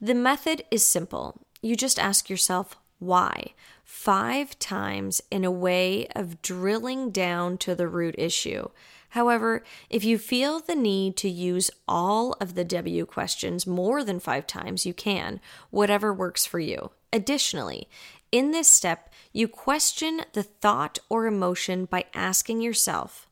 The 0.00 0.14
method 0.14 0.64
is 0.70 0.84
simple. 0.84 1.42
You 1.60 1.76
just 1.76 1.98
ask 1.98 2.30
yourself, 2.30 2.76
why? 2.98 3.52
Five 3.84 4.58
times 4.58 5.20
in 5.30 5.44
a 5.44 5.50
way 5.50 6.06
of 6.16 6.40
drilling 6.40 7.10
down 7.10 7.58
to 7.58 7.74
the 7.74 7.86
root 7.86 8.14
issue. 8.16 8.70
However, 9.10 9.62
if 9.90 10.02
you 10.02 10.16
feel 10.16 10.60
the 10.60 10.74
need 10.74 11.18
to 11.18 11.28
use 11.28 11.70
all 11.86 12.32
of 12.40 12.54
the 12.54 12.64
W 12.64 13.04
questions 13.04 13.66
more 13.66 14.02
than 14.02 14.18
five 14.18 14.46
times, 14.46 14.86
you 14.86 14.94
can, 14.94 15.38
whatever 15.70 16.14
works 16.14 16.46
for 16.46 16.58
you. 16.58 16.92
Additionally, 17.12 17.88
in 18.32 18.50
this 18.50 18.66
step, 18.66 19.12
you 19.32 19.46
question 19.46 20.22
the 20.32 20.42
thought 20.42 20.98
or 21.10 21.26
emotion 21.26 21.84
by 21.84 22.06
asking 22.14 22.62
yourself 22.62 23.28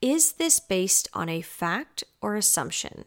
Is 0.00 0.32
this 0.32 0.58
based 0.58 1.08
on 1.12 1.28
a 1.28 1.42
fact 1.42 2.02
or 2.22 2.34
assumption? 2.34 3.04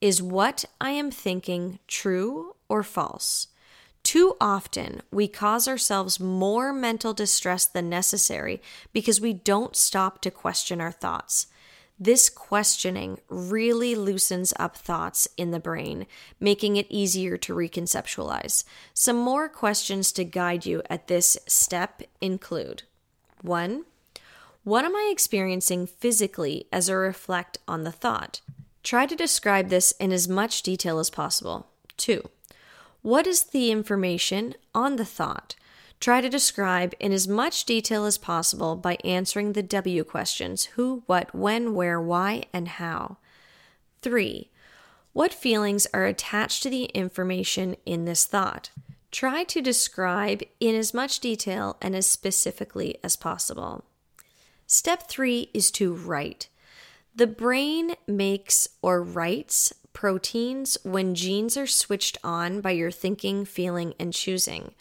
Is 0.00 0.22
what 0.22 0.64
I 0.80 0.90
am 0.90 1.10
thinking 1.10 1.78
true 1.86 2.56
or 2.68 2.82
false? 2.82 3.48
Too 4.02 4.36
often, 4.40 5.00
we 5.10 5.28
cause 5.28 5.66
ourselves 5.66 6.20
more 6.20 6.72
mental 6.72 7.14
distress 7.14 7.64
than 7.64 7.88
necessary 7.88 8.60
because 8.92 9.20
we 9.20 9.32
don't 9.32 9.76
stop 9.76 10.20
to 10.22 10.30
question 10.30 10.80
our 10.80 10.92
thoughts. 10.92 11.46
This 11.98 12.28
questioning 12.28 13.20
really 13.28 13.94
loosens 13.94 14.52
up 14.58 14.76
thoughts 14.76 15.28
in 15.36 15.52
the 15.52 15.60
brain, 15.60 16.06
making 16.40 16.76
it 16.76 16.86
easier 16.90 17.36
to 17.38 17.54
reconceptualize. 17.54 18.64
Some 18.92 19.16
more 19.16 19.48
questions 19.48 20.10
to 20.12 20.24
guide 20.24 20.66
you 20.66 20.82
at 20.90 21.06
this 21.06 21.38
step 21.46 22.02
include 22.20 22.82
1. 23.42 23.84
What 24.64 24.84
am 24.84 24.96
I 24.96 25.08
experiencing 25.12 25.86
physically 25.86 26.66
as 26.72 26.90
I 26.90 26.94
reflect 26.94 27.58
on 27.68 27.84
the 27.84 27.92
thought? 27.92 28.40
Try 28.82 29.06
to 29.06 29.14
describe 29.14 29.68
this 29.68 29.92
in 29.92 30.12
as 30.12 30.28
much 30.28 30.62
detail 30.62 30.98
as 30.98 31.10
possible. 31.10 31.68
2. 31.98 32.28
What 33.02 33.26
is 33.26 33.44
the 33.44 33.70
information 33.70 34.54
on 34.74 34.96
the 34.96 35.04
thought? 35.04 35.54
Try 36.04 36.20
to 36.20 36.28
describe 36.28 36.92
in 37.00 37.12
as 37.12 37.26
much 37.26 37.64
detail 37.64 38.04
as 38.04 38.18
possible 38.18 38.76
by 38.76 38.98
answering 39.04 39.54
the 39.54 39.62
W 39.62 40.04
questions 40.04 40.66
who, 40.76 41.02
what, 41.06 41.34
when, 41.34 41.72
where, 41.72 41.98
why, 41.98 42.42
and 42.52 42.68
how. 42.68 43.16
3. 44.02 44.50
What 45.14 45.32
feelings 45.32 45.86
are 45.94 46.04
attached 46.04 46.62
to 46.62 46.68
the 46.68 46.84
information 46.92 47.76
in 47.86 48.04
this 48.04 48.26
thought? 48.26 48.68
Try 49.12 49.44
to 49.44 49.62
describe 49.62 50.42
in 50.60 50.74
as 50.74 50.92
much 50.92 51.20
detail 51.20 51.78
and 51.80 51.96
as 51.96 52.06
specifically 52.06 52.98
as 53.02 53.16
possible. 53.16 53.86
Step 54.66 55.08
three 55.08 55.48
is 55.54 55.70
to 55.70 55.94
write. 55.94 56.50
The 57.16 57.26
brain 57.26 57.94
makes 58.06 58.68
or 58.82 59.02
writes 59.02 59.72
proteins 59.94 60.76
when 60.82 61.14
genes 61.14 61.56
are 61.56 61.66
switched 61.66 62.18
on 62.22 62.60
by 62.60 62.72
your 62.72 62.90
thinking, 62.90 63.46
feeling, 63.46 63.94
and 63.98 64.12
choosing. 64.12 64.74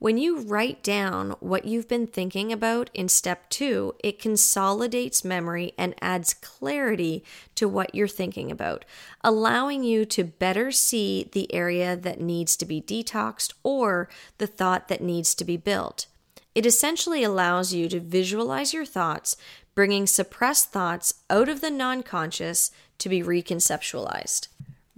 When 0.00 0.16
you 0.16 0.38
write 0.42 0.84
down 0.84 1.34
what 1.40 1.64
you've 1.64 1.88
been 1.88 2.06
thinking 2.06 2.52
about 2.52 2.88
in 2.94 3.08
step 3.08 3.48
two, 3.50 3.96
it 3.98 4.20
consolidates 4.20 5.24
memory 5.24 5.72
and 5.76 5.96
adds 6.00 6.34
clarity 6.34 7.24
to 7.56 7.66
what 7.68 7.96
you're 7.96 8.06
thinking 8.06 8.52
about, 8.52 8.84
allowing 9.24 9.82
you 9.82 10.04
to 10.04 10.22
better 10.22 10.70
see 10.70 11.28
the 11.32 11.52
area 11.52 11.96
that 11.96 12.20
needs 12.20 12.56
to 12.58 12.64
be 12.64 12.80
detoxed 12.80 13.54
or 13.64 14.08
the 14.38 14.46
thought 14.46 14.86
that 14.86 15.02
needs 15.02 15.34
to 15.34 15.44
be 15.44 15.56
built. 15.56 16.06
It 16.54 16.64
essentially 16.64 17.24
allows 17.24 17.74
you 17.74 17.88
to 17.88 17.98
visualize 17.98 18.72
your 18.72 18.86
thoughts, 18.86 19.36
bringing 19.74 20.06
suppressed 20.06 20.70
thoughts 20.70 21.22
out 21.28 21.48
of 21.48 21.60
the 21.60 21.70
non 21.70 22.04
conscious 22.04 22.70
to 22.98 23.08
be 23.08 23.20
reconceptualized. 23.20 24.46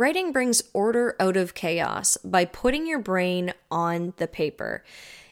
Writing 0.00 0.33
brings 0.33 0.62
order 0.73 1.14
out 1.21 1.37
of 1.37 1.52
chaos 1.52 2.16
by 2.25 2.47
putting 2.47 2.87
your 2.87 2.99
brain 2.99 3.52
on 3.71 4.14
the 4.16 4.26
paper. 4.26 4.83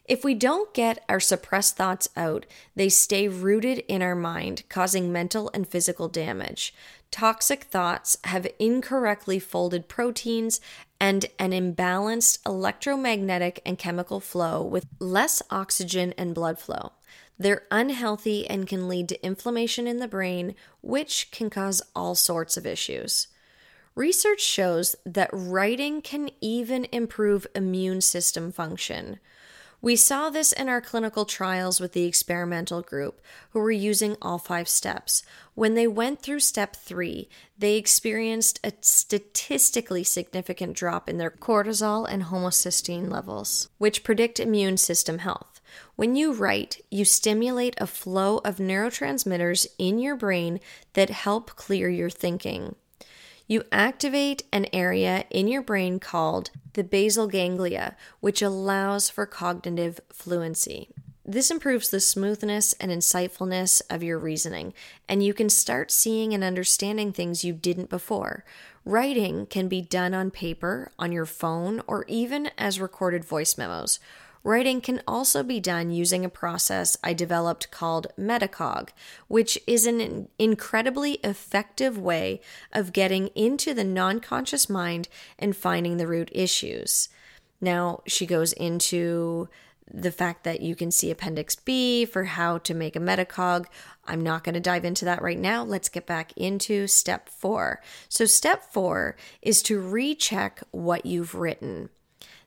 If 0.05 0.25
we 0.25 0.35
don't 0.35 0.75
get 0.75 1.03
our 1.09 1.21
suppressed 1.21 1.75
thoughts 1.75 2.11
out, 2.15 2.45
they 2.77 2.91
stay 2.91 3.29
rooted 3.29 3.79
in 3.89 4.03
our 4.03 4.15
mind, 4.15 4.65
causing 4.69 5.11
mental 5.11 5.51
and 5.55 5.67
physical 5.67 6.07
damage. 6.07 6.75
Toxic 7.11 7.65
thoughts 7.65 8.19
have 8.25 8.47
incorrectly 8.59 9.39
folded 9.39 9.89
proteins 9.89 10.61
and 11.01 11.25
an 11.39 11.53
imbalanced 11.53 12.41
electromagnetic 12.45 13.63
and 13.65 13.79
chemical 13.79 14.21
flow 14.21 14.63
with 14.63 14.85
less 14.99 15.41
oxygen 15.51 16.13
and 16.19 16.35
blood 16.35 16.59
flow. 16.59 16.93
They're 17.39 17.63
unhealthy 17.71 18.47
and 18.47 18.67
can 18.67 18.87
lead 18.87 19.09
to 19.09 19.25
inflammation 19.25 19.87
in 19.87 19.97
the 19.97 20.09
brain, 20.09 20.55
which 20.83 21.31
can 21.31 21.49
cause 21.49 21.81
all 21.97 22.15
sorts 22.15 22.59
of 22.59 22.67
issues. 22.67 23.29
Research 23.99 24.41
shows 24.41 24.95
that 25.05 25.29
writing 25.33 26.03
can 26.03 26.31
even 26.41 26.87
improve 26.93 27.49
immune 27.53 28.01
system 28.01 28.53
function. 28.53 29.19
We 29.83 29.97
saw 29.97 30.31
this 30.31 30.53
in 30.53 30.69
our 30.69 30.81
clinical 30.81 31.25
trials 31.25 31.81
with 31.81 31.95
the 31.95 32.05
experimental 32.05 32.81
group 32.81 33.21
who 33.51 33.59
were 33.59 33.73
using 33.73 34.17
all 34.23 34.39
five 34.39 34.69
steps. 34.69 35.25
When 35.57 35.75
they 35.75 35.89
went 35.89 36.23
through 36.23 36.39
step 36.39 36.77
three, 36.77 37.29
they 37.59 37.75
experienced 37.75 38.61
a 38.63 38.73
statistically 38.83 40.05
significant 40.05 40.77
drop 40.77 41.09
in 41.09 41.19
their 41.19 41.33
cortisol 41.33 42.07
and 42.09 42.23
homocysteine 42.23 43.11
levels, 43.11 43.69
which 43.79 44.05
predict 44.05 44.39
immune 44.39 44.77
system 44.77 45.19
health. 45.19 45.61
When 45.97 46.15
you 46.15 46.33
write, 46.33 46.81
you 46.89 47.05
stimulate 47.05 47.75
a 47.79 47.87
flow 47.89 48.39
of 48.45 48.59
neurotransmitters 48.59 49.67
in 49.77 49.99
your 49.99 50.15
brain 50.15 50.61
that 50.93 51.11
help 51.11 51.57
clear 51.57 51.89
your 51.89 52.11
thinking 52.11 52.77
you 53.49 53.65
activate 53.73 54.45
an 54.53 54.67
area 54.73 55.25
in 55.31 55.49
your 55.49 55.63
brain 55.63 55.99
called 55.99 56.51
the 56.75 56.85
basal 56.85 57.27
ganglia, 57.27 57.97
which 58.21 58.43
allows 58.43 59.11
for 59.11 59.27
cognitive 59.27 59.99
fluency. 60.13 60.91
This 61.25 61.51
improves 61.51 61.91
the 61.91 62.01
smoothness 62.01 62.75
and 62.75 62.91
insightfulness 62.91 63.83
of 63.91 64.03
your 64.03 64.19
reasoning, 64.19 64.73
and 65.09 65.23
you 65.23 65.35
can 65.35 65.51
start 65.51 65.91
seeing 65.91 66.33
and 66.33 66.45
understanding 66.45 67.13
things 67.13 67.45
you 67.45 67.53
didn't 67.53 67.91
before. 67.91 68.45
Writing 68.85 69.45
can 69.45 69.69
be 69.69 69.83
done 69.83 70.15
on 70.15 70.31
paper, 70.31 70.91
on 70.99 71.13
your 71.13 71.27
phone, 71.27 71.83
or 71.87 72.05
even 72.07 72.51
as 72.57 72.81
recorded 72.81 73.25
voice 73.25 73.59
memos. 73.59 73.99
Writing 74.45 74.81
can 74.81 75.03
also 75.07 75.43
be 75.43 75.61
done 75.61 75.91
using 75.91 76.25
a 76.25 76.31
process 76.31 76.97
I 77.03 77.13
developed 77.13 77.71
called 77.71 78.07
Metacog, 78.19 78.91
which 79.27 79.59
is 79.67 79.87
an 79.87 80.29
incredibly 80.39 81.15
effective 81.25 81.99
way 81.99 82.41
of 82.73 82.93
getting 82.93 83.29
into 83.29 83.75
the 83.75 83.85
non 83.85 84.21
conscious 84.21 84.69
mind 84.69 85.09
and 85.39 85.57
finding 85.57 85.97
the 85.97 86.07
root 86.07 86.31
issues. 86.33 87.09
Now, 87.61 88.03
she 88.07 88.27
goes 88.27 88.53
into 88.53 89.49
the 89.93 90.13
fact 90.13 90.45
that 90.45 90.61
you 90.61 90.77
can 90.77 90.91
see 90.91 91.11
Appendix 91.11 91.57
B 91.57 92.05
for 92.05 92.25
how 92.25 92.59
to 92.59 92.75
make 92.75 92.95
a 92.95 93.01
metacog. 93.01 93.67
I'm 94.05 94.21
not 94.21 94.45
going 94.45 94.55
to 94.55 94.61
dive 94.61 94.85
into 94.85 95.05
that 95.07 95.23
right 95.23 95.39
now. 95.39 95.65
Let's 95.65 95.89
get 95.89 96.07
back 96.07 96.33
into 96.37 96.87
step 96.87 97.29
four. 97.29 97.81
So, 98.09 98.25
step 98.27 98.73
four 98.73 99.17
is 99.43 99.63
to 99.63 99.81
recheck 99.81 100.63
what 100.71 101.07
you've 101.07 101.35
written. 101.35 101.91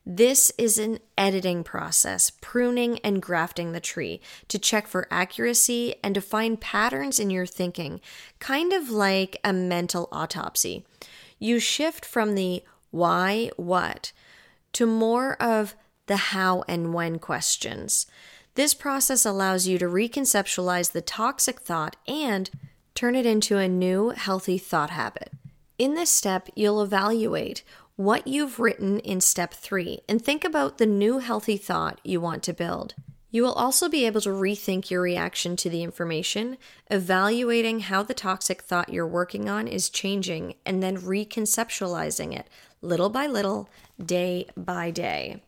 This 0.05 0.51
is 0.57 0.79
an 0.79 0.99
editing 1.17 1.63
process, 1.63 2.31
pruning 2.41 2.99
and 2.99 3.21
grafting 3.21 3.71
the 3.71 3.79
tree 3.79 4.19
to 4.47 4.57
check 4.57 4.87
for 4.87 5.07
accuracy 5.11 5.95
and 6.03 6.15
to 6.15 6.21
find 6.21 6.59
patterns 6.59 7.19
in 7.19 7.29
your 7.29 7.45
thinking, 7.45 8.01
kind 8.39 8.73
of 8.73 8.89
like 8.89 9.37
a 9.43 9.53
mental 9.53 10.09
autopsy. 10.11 10.85
You 11.37 11.59
shift 11.59 12.03
from 12.03 12.33
the 12.33 12.63
why, 12.89 13.51
what 13.57 14.11
to 14.73 14.85
more 14.85 15.35
of 15.41 15.75
the 16.07 16.17
how 16.17 16.63
and 16.67 16.93
when 16.93 17.19
questions. 17.19 18.07
This 18.55 18.73
process 18.73 19.25
allows 19.25 19.67
you 19.67 19.77
to 19.77 19.85
reconceptualize 19.85 20.91
the 20.91 21.01
toxic 21.01 21.61
thought 21.61 21.95
and 22.07 22.49
turn 22.95 23.15
it 23.15 23.25
into 23.25 23.57
a 23.57 23.67
new, 23.67 24.09
healthy 24.09 24.57
thought 24.57 24.89
habit. 24.89 25.31
In 25.77 25.95
this 25.95 26.09
step, 26.09 26.49
you'll 26.55 26.81
evaluate 26.81 27.63
what 28.03 28.27
you've 28.27 28.59
written 28.59 28.99
in 28.99 29.21
step 29.21 29.53
three 29.53 29.99
and 30.09 30.21
think 30.21 30.43
about 30.43 30.79
the 30.79 30.85
new 30.85 31.19
healthy 31.19 31.57
thought 31.57 32.01
you 32.03 32.19
want 32.19 32.41
to 32.41 32.53
build. 32.53 32.95
You 33.29 33.43
will 33.43 33.53
also 33.53 33.87
be 33.87 34.05
able 34.05 34.21
to 34.21 34.29
rethink 34.29 34.89
your 34.89 35.01
reaction 35.01 35.55
to 35.57 35.69
the 35.69 35.83
information, 35.83 36.57
evaluating 36.89 37.81
how 37.81 38.03
the 38.03 38.13
toxic 38.13 38.63
thought 38.63 38.91
you're 38.91 39.07
working 39.07 39.47
on 39.47 39.67
is 39.67 39.89
changing, 39.89 40.55
and 40.65 40.81
then 40.81 40.97
reconceptualizing 40.97 42.35
it 42.37 42.47
little 42.81 43.09
by 43.09 43.27
little, 43.27 43.69
day 44.03 44.47
by 44.57 44.89
day. 44.89 45.41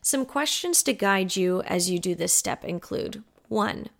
Some 0.00 0.24
questions 0.24 0.82
to 0.84 0.94
guide 0.94 1.36
you 1.36 1.60
as 1.62 1.90
you 1.90 1.98
do 1.98 2.14
this 2.14 2.32
step 2.32 2.64
include 2.64 3.22
1. 3.48 3.90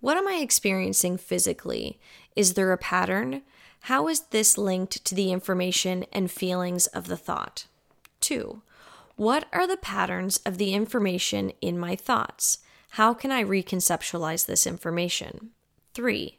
What 0.00 0.16
am 0.16 0.28
I 0.28 0.36
experiencing 0.36 1.18
physically? 1.18 1.98
Is 2.36 2.54
there 2.54 2.72
a 2.72 2.78
pattern? 2.78 3.42
How 3.84 4.08
is 4.08 4.20
this 4.30 4.58
linked 4.58 5.04
to 5.04 5.14
the 5.14 5.32
information 5.32 6.04
and 6.12 6.30
feelings 6.30 6.86
of 6.88 7.06
the 7.06 7.16
thought? 7.16 7.66
Two, 8.20 8.62
what 9.16 9.46
are 9.52 9.66
the 9.66 9.76
patterns 9.76 10.38
of 10.46 10.58
the 10.58 10.74
information 10.74 11.52
in 11.60 11.78
my 11.78 11.96
thoughts? 11.96 12.58
How 12.90 13.14
can 13.14 13.30
I 13.30 13.42
reconceptualize 13.42 14.46
this 14.46 14.66
information? 14.66 15.50
Three, 15.94 16.38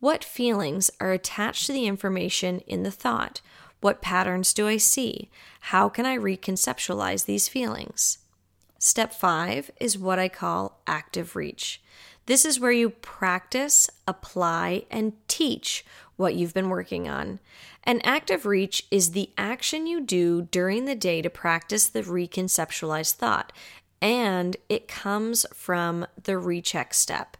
what 0.00 0.24
feelings 0.24 0.90
are 1.00 1.12
attached 1.12 1.66
to 1.66 1.72
the 1.72 1.86
information 1.86 2.60
in 2.60 2.82
the 2.82 2.90
thought? 2.90 3.40
What 3.80 4.02
patterns 4.02 4.52
do 4.52 4.66
I 4.66 4.76
see? 4.76 5.30
How 5.60 5.88
can 5.88 6.06
I 6.06 6.16
reconceptualize 6.16 7.24
these 7.24 7.48
feelings? 7.48 8.18
Step 8.78 9.12
five 9.12 9.70
is 9.80 9.98
what 9.98 10.18
I 10.18 10.28
call 10.28 10.80
active 10.86 11.34
reach. 11.34 11.82
This 12.26 12.44
is 12.44 12.60
where 12.60 12.72
you 12.72 12.90
practice, 12.90 13.88
apply, 14.06 14.84
and 14.90 15.14
teach 15.28 15.84
what 16.18 16.34
you've 16.34 16.52
been 16.52 16.68
working 16.68 17.08
on. 17.08 17.38
An 17.84 18.02
active 18.04 18.44
reach 18.44 18.86
is 18.90 19.12
the 19.12 19.30
action 19.38 19.86
you 19.86 20.02
do 20.02 20.42
during 20.42 20.84
the 20.84 20.94
day 20.94 21.22
to 21.22 21.30
practice 21.30 21.88
the 21.88 22.02
reconceptualized 22.02 23.14
thought, 23.14 23.52
and 24.02 24.58
it 24.68 24.88
comes 24.88 25.46
from 25.54 26.06
the 26.22 26.36
recheck 26.36 26.92
step. 26.92 27.38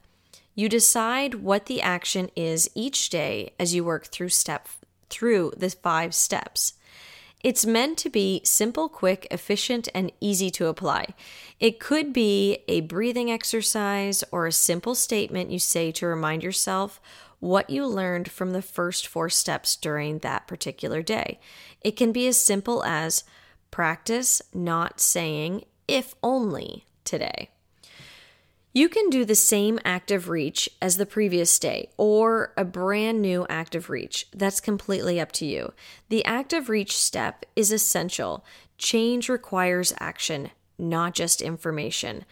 You 0.54 0.68
decide 0.68 1.36
what 1.36 1.66
the 1.66 1.82
action 1.82 2.30
is 2.34 2.70
each 2.74 3.10
day 3.10 3.52
as 3.60 3.74
you 3.74 3.84
work 3.84 4.06
through 4.06 4.30
step 4.30 4.68
through 5.10 5.52
the 5.56 5.70
5 5.70 6.14
steps. 6.14 6.74
It's 7.44 7.64
meant 7.64 7.96
to 7.98 8.10
be 8.10 8.40
simple, 8.44 8.88
quick, 8.88 9.28
efficient, 9.30 9.88
and 9.94 10.10
easy 10.20 10.50
to 10.50 10.66
apply. 10.66 11.14
It 11.60 11.78
could 11.78 12.12
be 12.12 12.64
a 12.66 12.80
breathing 12.80 13.30
exercise 13.30 14.24
or 14.32 14.46
a 14.46 14.52
simple 14.52 14.96
statement 14.96 15.52
you 15.52 15.60
say 15.60 15.92
to 15.92 16.06
remind 16.06 16.42
yourself 16.42 17.00
what 17.40 17.70
you 17.70 17.86
learned 17.86 18.30
from 18.30 18.52
the 18.52 18.62
first 18.62 19.06
four 19.06 19.28
steps 19.28 19.76
during 19.76 20.18
that 20.18 20.46
particular 20.46 21.02
day. 21.02 21.38
It 21.80 21.92
can 21.92 22.12
be 22.12 22.26
as 22.26 22.40
simple 22.40 22.84
as 22.84 23.24
practice 23.70 24.42
not 24.52 25.00
saying 25.00 25.64
if 25.86 26.14
only 26.22 26.84
today. 27.04 27.50
You 28.74 28.88
can 28.88 29.08
do 29.08 29.24
the 29.24 29.34
same 29.34 29.80
active 29.84 30.28
reach 30.28 30.68
as 30.80 30.98
the 30.98 31.06
previous 31.06 31.58
day 31.58 31.90
or 31.96 32.52
a 32.56 32.64
brand 32.64 33.22
new 33.22 33.46
active 33.48 33.88
reach. 33.88 34.28
That's 34.32 34.60
completely 34.60 35.18
up 35.18 35.32
to 35.32 35.46
you. 35.46 35.72
The 36.10 36.24
active 36.24 36.68
reach 36.68 36.96
step 36.96 37.46
is 37.56 37.72
essential. 37.72 38.44
Change 38.76 39.28
requires 39.28 39.94
action, 39.98 40.50
not 40.78 41.14
just 41.14 41.40
information. 41.40 42.24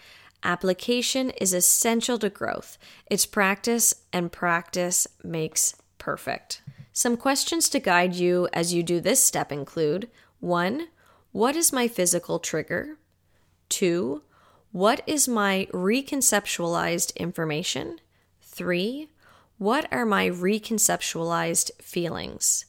Application 0.42 1.30
is 1.30 1.52
essential 1.52 2.18
to 2.18 2.30
growth. 2.30 2.78
It's 3.10 3.26
practice, 3.26 3.94
and 4.12 4.30
practice 4.30 5.06
makes 5.24 5.74
perfect. 5.98 6.62
Some 6.92 7.16
questions 7.16 7.68
to 7.70 7.80
guide 7.80 8.14
you 8.14 8.48
as 8.52 8.72
you 8.72 8.82
do 8.82 9.00
this 9.00 9.22
step 9.22 9.50
include 9.52 10.08
1. 10.40 10.88
What 11.32 11.56
is 11.56 11.72
my 11.72 11.88
physical 11.88 12.38
trigger? 12.38 12.96
2. 13.68 14.22
What 14.72 15.02
is 15.06 15.26
my 15.26 15.68
reconceptualized 15.72 17.14
information? 17.16 18.00
3. 18.42 19.10
What 19.58 19.86
are 19.92 20.06
my 20.06 20.28
reconceptualized 20.28 21.70
feelings? 21.82 22.66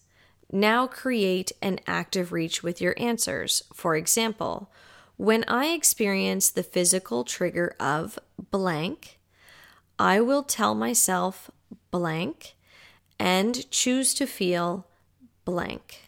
Now 0.51 0.88
create 0.88 1.51
an 1.62 1.80
active 1.86 2.32
reach 2.32 2.63
with 2.63 2.80
your 2.82 2.95
answers. 2.97 3.63
For 3.73 3.95
example, 3.95 4.71
when 5.17 5.43
I 5.47 5.67
experience 5.67 6.49
the 6.49 6.63
physical 6.63 7.23
trigger 7.23 7.75
of 7.80 8.17
blank, 8.51 9.19
I 9.99 10.21
will 10.21 10.43
tell 10.43 10.75
myself 10.75 11.49
blank 11.91 12.56
and 13.19 13.69
choose 13.71 14.13
to 14.13 14.27
feel 14.27 14.86
blank. 15.43 16.03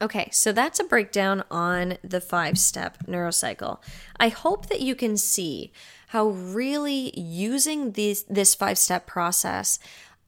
Okay, 0.00 0.28
so 0.32 0.50
that's 0.50 0.80
a 0.80 0.84
breakdown 0.84 1.44
on 1.50 1.98
the 2.02 2.20
five 2.20 2.58
step 2.58 2.98
neurocycle. 3.06 3.78
I 4.18 4.28
hope 4.28 4.66
that 4.66 4.80
you 4.80 4.94
can 4.94 5.16
see 5.16 5.72
how 6.08 6.28
really 6.28 7.18
using 7.18 7.92
these, 7.92 8.22
this 8.24 8.54
five 8.54 8.78
step 8.78 9.06
process 9.06 9.78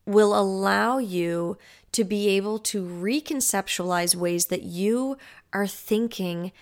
will 0.04 0.38
allow 0.38 0.98
you 0.98 1.56
to 1.92 2.04
be 2.04 2.28
able 2.28 2.58
to 2.58 2.84
reconceptualize 2.84 4.14
ways 4.14 4.46
that 4.46 4.62
you 4.62 5.16
are 5.52 5.66
thinking 5.66 6.52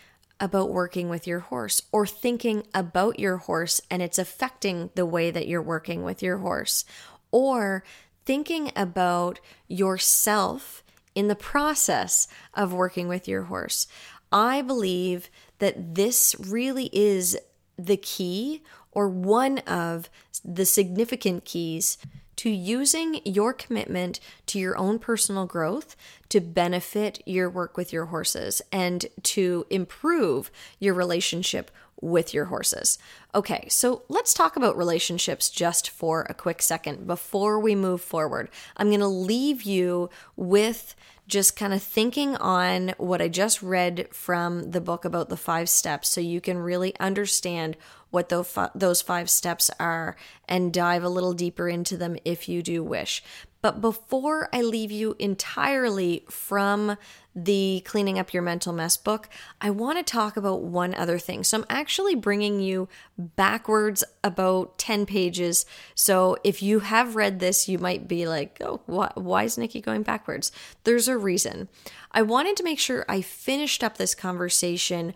about 0.40 0.70
working 0.70 1.08
with 1.08 1.26
your 1.26 1.40
horse 1.40 1.82
or 1.92 2.06
thinking 2.06 2.66
about 2.74 3.18
your 3.18 3.38
horse 3.38 3.80
and 3.90 4.02
it's 4.02 4.18
affecting 4.18 4.90
the 4.94 5.06
way 5.06 5.30
that 5.30 5.46
you're 5.46 5.62
working 5.62 6.02
with 6.02 6.22
your 6.22 6.38
horse 6.38 6.84
or 7.30 7.84
thinking 8.24 8.72
about 8.74 9.40
yourself 9.68 10.82
in 11.14 11.28
the 11.28 11.34
process 11.34 12.26
of 12.54 12.72
working 12.72 13.08
with 13.08 13.28
your 13.28 13.44
horse. 13.44 13.86
I 14.32 14.62
believe 14.62 15.30
that 15.58 15.94
this 15.94 16.34
really 16.38 16.90
is 16.92 17.38
the 17.78 17.96
key 17.96 18.62
or 18.90 19.08
one 19.08 19.58
of 19.58 20.08
the 20.44 20.66
significant 20.66 21.44
keys 21.44 21.98
to 22.36 22.50
using 22.50 23.20
your 23.24 23.52
commitment 23.52 24.20
to 24.46 24.58
your 24.58 24.76
own 24.76 24.98
personal 24.98 25.46
growth 25.46 25.96
to 26.28 26.40
benefit 26.40 27.22
your 27.26 27.48
work 27.48 27.76
with 27.76 27.92
your 27.92 28.06
horses 28.06 28.60
and 28.72 29.06
to 29.22 29.66
improve 29.70 30.50
your 30.78 30.94
relationship 30.94 31.70
with 32.00 32.34
your 32.34 32.46
horses. 32.46 32.98
Okay, 33.34 33.66
so 33.68 34.02
let's 34.08 34.34
talk 34.34 34.56
about 34.56 34.76
relationships 34.76 35.48
just 35.48 35.88
for 35.88 36.26
a 36.28 36.34
quick 36.34 36.60
second 36.60 37.06
before 37.06 37.58
we 37.58 37.74
move 37.74 38.00
forward. 38.00 38.50
I'm 38.76 38.88
going 38.88 39.00
to 39.00 39.06
leave 39.06 39.62
you 39.62 40.10
with 40.36 40.94
just 41.26 41.56
kind 41.56 41.72
of 41.72 41.82
thinking 41.82 42.36
on 42.36 42.94
what 42.98 43.22
I 43.22 43.28
just 43.28 43.62
read 43.62 44.08
from 44.12 44.72
the 44.72 44.80
book 44.80 45.04
about 45.04 45.30
the 45.30 45.36
five 45.36 45.68
steps 45.70 46.08
so 46.08 46.20
you 46.20 46.40
can 46.40 46.58
really 46.58 46.94
understand 47.00 47.76
what 48.14 48.28
those 48.28 49.02
five 49.02 49.28
steps 49.28 49.70
are 49.80 50.16
and 50.48 50.72
dive 50.72 51.02
a 51.02 51.08
little 51.08 51.32
deeper 51.34 51.68
into 51.68 51.96
them 51.96 52.16
if 52.24 52.48
you 52.48 52.62
do 52.62 52.82
wish. 52.82 53.22
But 53.60 53.80
before 53.80 54.48
I 54.52 54.60
leave 54.60 54.92
you 54.92 55.16
entirely 55.18 56.24
from 56.28 56.96
the 57.34 57.82
Cleaning 57.86 58.18
Up 58.18 58.34
Your 58.34 58.42
Mental 58.42 58.74
Mess 58.74 58.96
book, 58.96 59.28
I 59.58 59.70
want 59.70 59.96
to 59.96 60.04
talk 60.04 60.36
about 60.36 60.60
one 60.60 60.94
other 60.94 61.18
thing. 61.18 61.42
So 61.44 61.58
I'm 61.58 61.64
actually 61.70 62.14
bringing 62.14 62.60
you 62.60 62.88
backwards 63.18 64.04
about 64.22 64.76
10 64.78 65.06
pages. 65.06 65.64
So 65.94 66.36
if 66.44 66.62
you 66.62 66.80
have 66.80 67.16
read 67.16 67.40
this, 67.40 67.66
you 67.66 67.78
might 67.78 68.06
be 68.06 68.28
like, 68.28 68.58
oh, 68.60 68.82
wh- 68.86 69.16
why 69.16 69.44
is 69.44 69.56
Nikki 69.56 69.80
going 69.80 70.02
backwards? 70.02 70.52
There's 70.84 71.08
a 71.08 71.16
reason. 71.16 71.70
I 72.12 72.20
wanted 72.20 72.56
to 72.58 72.64
make 72.64 72.78
sure 72.78 73.06
I 73.08 73.22
finished 73.22 73.82
up 73.82 73.96
this 73.96 74.14
conversation 74.14 75.14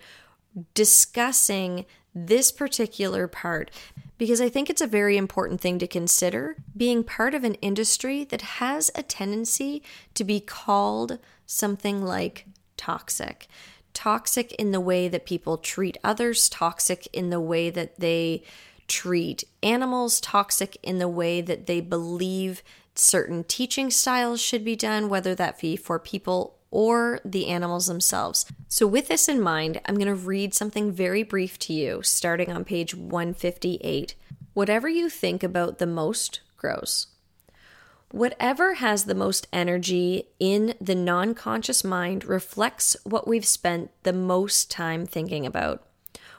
discussing 0.75 1.85
this 2.27 2.51
particular 2.51 3.27
part 3.27 3.71
because 4.19 4.41
I 4.41 4.49
think 4.49 4.69
it's 4.69 4.83
a 4.83 4.87
very 4.87 5.17
important 5.17 5.61
thing 5.61 5.79
to 5.79 5.87
consider 5.87 6.57
being 6.77 7.05
part 7.05 7.35
of 7.35 7.45
an 7.45 7.55
industry 7.55 8.25
that 8.25 8.43
has 8.43 8.91
a 8.95 9.03
tendency 9.03 9.83
to 10.15 10.25
be 10.25 10.41
called 10.41 11.19
something 11.47 12.03
like 12.03 12.47
toxic. 12.77 13.47
Toxic 13.95 14.53
in 14.55 14.73
the 14.73 14.81
way 14.81 15.09
that 15.09 15.25
people 15.25 15.57
treat 15.57 15.97
others, 16.03 16.49
toxic 16.49 17.07
in 17.13 17.31
the 17.31 17.41
way 17.41 17.71
that 17.71 17.99
they 18.01 18.43
treat 18.89 19.45
animals, 19.63 20.21
toxic 20.21 20.77
in 20.83 20.99
the 20.99 21.09
way 21.09 21.41
that 21.41 21.67
they 21.67 21.81
believe 21.81 22.63
certain 22.95 23.45
teaching 23.45 23.91
styles 23.91 24.41
should 24.41 24.65
be 24.65 24.75
done, 24.75 25.09
whether 25.09 25.35
that 25.35 25.61
be 25.61 25.77
for 25.77 25.99
people 25.99 26.58
or 26.71 27.21
the 27.25 27.49
animals 27.49 27.87
themselves. 27.87 28.45
So, 28.69 28.87
with 28.87 29.09
this 29.09 29.29
in 29.29 29.41
mind, 29.41 29.81
I'm 29.87 29.95
going 29.95 30.07
to 30.07 30.15
read 30.15 30.55
something 30.55 30.93
very 30.93 31.23
brief 31.23 31.59
to 31.61 31.73
you, 31.73 32.03
starting 32.03 32.51
on 32.51 32.65
page 32.65 32.95
158. 32.95 34.15
Whatever 34.55 34.89
you 34.89 35.09
think 35.09 35.43
about 35.43 35.79
the 35.79 35.87
most 35.87 36.41
grows. 36.57 37.07
Whatever 38.11 38.75
has 38.75 39.05
the 39.05 39.15
most 39.15 39.47
energy 39.53 40.29
in 40.41 40.75
the 40.81 40.95
non 40.95 41.35
conscious 41.35 41.85
mind 41.85 42.25
reflects 42.25 42.97
what 43.05 43.29
we've 43.29 43.47
spent 43.47 43.91
the 44.03 44.13
most 44.13 44.71
time 44.71 45.05
thinking 45.05 45.45
about. 45.45 45.88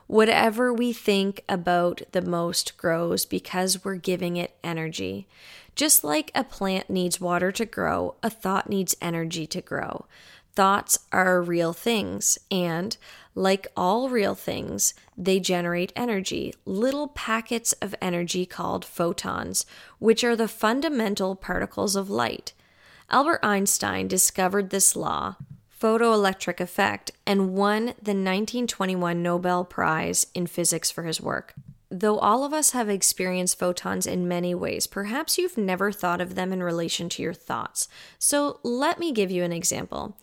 Whatever 0.10 0.74
we 0.74 0.92
think 0.92 1.44
about 1.48 2.02
the 2.14 2.22
most 2.24 2.78
grows 2.78 3.28
because 3.28 3.86
we're 3.86 3.94
giving 3.94 4.38
it 4.38 4.56
energy. 4.64 5.28
Just 5.76 6.04
like 6.04 6.32
a 6.34 6.44
plant 6.44 6.90
needs 6.90 7.22
water 7.22 7.52
to 7.52 7.64
grow, 7.64 8.16
a 8.24 8.30
thought 8.32 8.68
needs 8.68 8.98
energy 9.04 9.46
to 9.46 9.62
grow. 9.62 10.08
Thoughts 10.56 10.98
are 11.12 11.44
real 11.44 11.74
things, 11.74 12.40
and 12.50 12.98
like 13.36 13.68
all 13.78 14.10
real 14.10 14.34
things, 14.34 14.96
they 15.16 15.40
generate 15.40 15.94
energy, 15.96 16.56
little 16.66 17.10
packets 17.10 17.74
of 17.74 17.94
energy 18.02 18.48
called 18.48 18.84
photons, 18.86 19.68
which 20.00 20.24
are 20.24 20.36
the 20.36 20.48
fundamental 20.48 21.36
particles 21.36 21.96
of 21.96 22.10
light. 22.10 22.54
Albert 23.12 23.42
Einstein 23.44 24.08
discovered 24.08 24.72
this 24.72 24.96
law, 24.96 25.36
photoelectric 25.80 26.60
effect, 26.60 27.12
and 27.26 27.54
won 27.54 27.86
the 27.86 28.16
1921 28.16 29.24
Nobel 29.24 29.64
Prize 29.64 30.28
in 30.34 30.48
Physics 30.48 30.92
for 30.92 31.04
his 31.04 31.22
work. 31.22 31.54
Though 31.92 32.20
all 32.20 32.44
of 32.44 32.54
us 32.54 32.72
have 32.72 32.88
experienced 32.88 33.58
photons 33.58 34.06
in 34.06 34.28
many 34.28 34.54
ways, 34.54 34.86
perhaps 34.86 35.38
you've 35.38 35.58
never 35.58 35.92
thought 35.92 36.22
of 36.22 36.36
them 36.36 36.54
in 36.54 36.62
relation 36.62 37.10
to 37.10 37.24
your 37.24 37.34
thoughts. 37.34 37.88
So 38.20 38.60
let 38.62 39.00
me 39.00 39.12
give 39.12 39.32
you 39.32 39.44
an 39.44 39.54
example. 39.54 40.16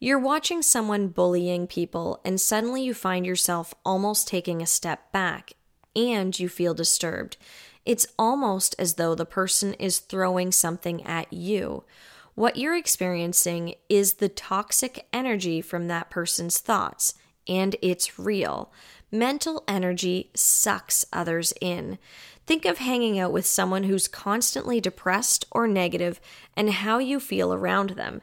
You're 0.00 0.18
watching 0.18 0.60
someone 0.60 1.08
bullying 1.08 1.66
people, 1.66 2.20
and 2.26 2.38
suddenly 2.38 2.82
you 2.82 2.92
find 2.92 3.24
yourself 3.24 3.72
almost 3.86 4.28
taking 4.28 4.60
a 4.60 4.66
step 4.66 5.10
back, 5.12 5.52
and 5.96 6.38
you 6.38 6.48
feel 6.48 6.74
disturbed. 6.74 7.38
It's 7.86 8.06
almost 8.18 8.74
as 8.78 8.94
though 8.94 9.14
the 9.14 9.24
person 9.24 9.72
is 9.74 10.00
throwing 10.00 10.52
something 10.52 11.02
at 11.04 11.32
you. 11.32 11.84
What 12.34 12.56
you're 12.56 12.76
experiencing 12.76 13.74
is 13.88 14.14
the 14.14 14.28
toxic 14.28 15.06
energy 15.12 15.60
from 15.60 15.86
that 15.86 16.10
person's 16.10 16.58
thoughts, 16.58 17.14
and 17.46 17.76
it's 17.80 18.18
real. 18.18 18.72
Mental 19.12 19.62
energy 19.68 20.30
sucks 20.34 21.06
others 21.12 21.52
in. 21.60 21.98
Think 22.46 22.64
of 22.64 22.78
hanging 22.78 23.20
out 23.20 23.32
with 23.32 23.46
someone 23.46 23.84
who's 23.84 24.08
constantly 24.08 24.80
depressed 24.80 25.46
or 25.52 25.68
negative 25.68 26.20
and 26.56 26.70
how 26.70 26.98
you 26.98 27.20
feel 27.20 27.54
around 27.54 27.90
them. 27.90 28.20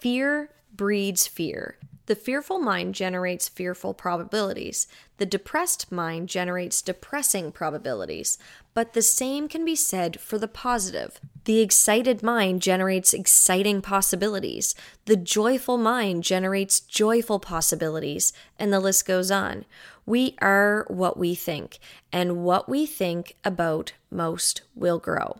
Fear 0.00 0.50
breeds 0.72 1.26
fear. 1.26 1.78
The 2.06 2.14
fearful 2.14 2.58
mind 2.58 2.94
generates 2.94 3.48
fearful 3.48 3.92
probabilities. 3.92 4.86
The 5.18 5.26
depressed 5.26 5.92
mind 5.92 6.28
generates 6.28 6.80
depressing 6.80 7.52
probabilities. 7.52 8.38
But 8.72 8.94
the 8.94 9.02
same 9.02 9.48
can 9.48 9.64
be 9.64 9.76
said 9.76 10.18
for 10.20 10.38
the 10.38 10.48
positive. 10.48 11.20
The 11.48 11.60
excited 11.60 12.22
mind 12.22 12.60
generates 12.60 13.14
exciting 13.14 13.80
possibilities. 13.80 14.74
The 15.06 15.16
joyful 15.16 15.78
mind 15.78 16.22
generates 16.22 16.78
joyful 16.78 17.38
possibilities. 17.40 18.34
And 18.58 18.70
the 18.70 18.78
list 18.80 19.06
goes 19.06 19.30
on. 19.30 19.64
We 20.04 20.36
are 20.42 20.84
what 20.88 21.16
we 21.16 21.34
think, 21.34 21.78
and 22.12 22.44
what 22.44 22.68
we 22.68 22.84
think 22.84 23.36
about 23.46 23.94
most 24.10 24.60
will 24.74 24.98
grow. 24.98 25.38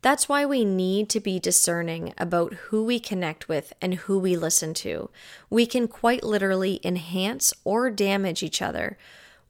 That's 0.00 0.30
why 0.30 0.46
we 0.46 0.64
need 0.64 1.10
to 1.10 1.20
be 1.20 1.38
discerning 1.38 2.14
about 2.16 2.54
who 2.54 2.82
we 2.82 2.98
connect 2.98 3.46
with 3.46 3.74
and 3.82 3.96
who 3.96 4.18
we 4.18 4.38
listen 4.38 4.72
to. 4.74 5.10
We 5.50 5.66
can 5.66 5.88
quite 5.88 6.24
literally 6.24 6.80
enhance 6.82 7.52
or 7.64 7.90
damage 7.90 8.42
each 8.42 8.62
other. 8.62 8.96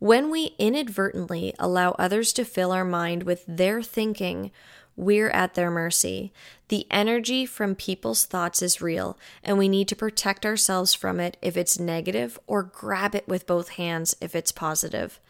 When 0.00 0.30
we 0.30 0.56
inadvertently 0.58 1.54
allow 1.58 1.92
others 1.92 2.32
to 2.32 2.44
fill 2.44 2.72
our 2.72 2.86
mind 2.86 3.24
with 3.24 3.44
their 3.46 3.82
thinking, 3.82 4.50
we're 4.96 5.30
at 5.30 5.54
their 5.54 5.70
mercy. 5.70 6.32
The 6.68 6.86
energy 6.90 7.46
from 7.46 7.74
people's 7.74 8.26
thoughts 8.26 8.62
is 8.62 8.80
real, 8.80 9.18
and 9.42 9.58
we 9.58 9.68
need 9.68 9.88
to 9.88 9.96
protect 9.96 10.44
ourselves 10.44 10.94
from 10.94 11.20
it 11.20 11.36
if 11.40 11.56
it's 11.56 11.80
negative 11.80 12.38
or 12.46 12.62
grab 12.62 13.14
it 13.14 13.26
with 13.26 13.46
both 13.46 13.70
hands 13.70 14.14
if 14.20 14.34
it's 14.34 14.52
positive. 14.52 15.20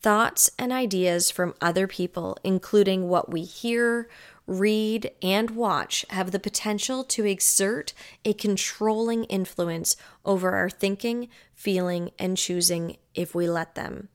Thoughts 0.00 0.50
and 0.58 0.72
ideas 0.72 1.30
from 1.30 1.54
other 1.60 1.86
people, 1.86 2.38
including 2.42 3.08
what 3.08 3.30
we 3.30 3.42
hear, 3.42 4.08
read, 4.46 5.10
and 5.22 5.50
watch, 5.50 6.06
have 6.08 6.30
the 6.30 6.40
potential 6.40 7.04
to 7.04 7.26
exert 7.26 7.92
a 8.24 8.32
controlling 8.32 9.24
influence 9.24 9.96
over 10.24 10.52
our 10.52 10.70
thinking, 10.70 11.28
feeling, 11.54 12.10
and 12.18 12.38
choosing 12.38 12.96
if 13.14 13.34
we 13.34 13.48
let 13.48 13.74
them. 13.74 14.08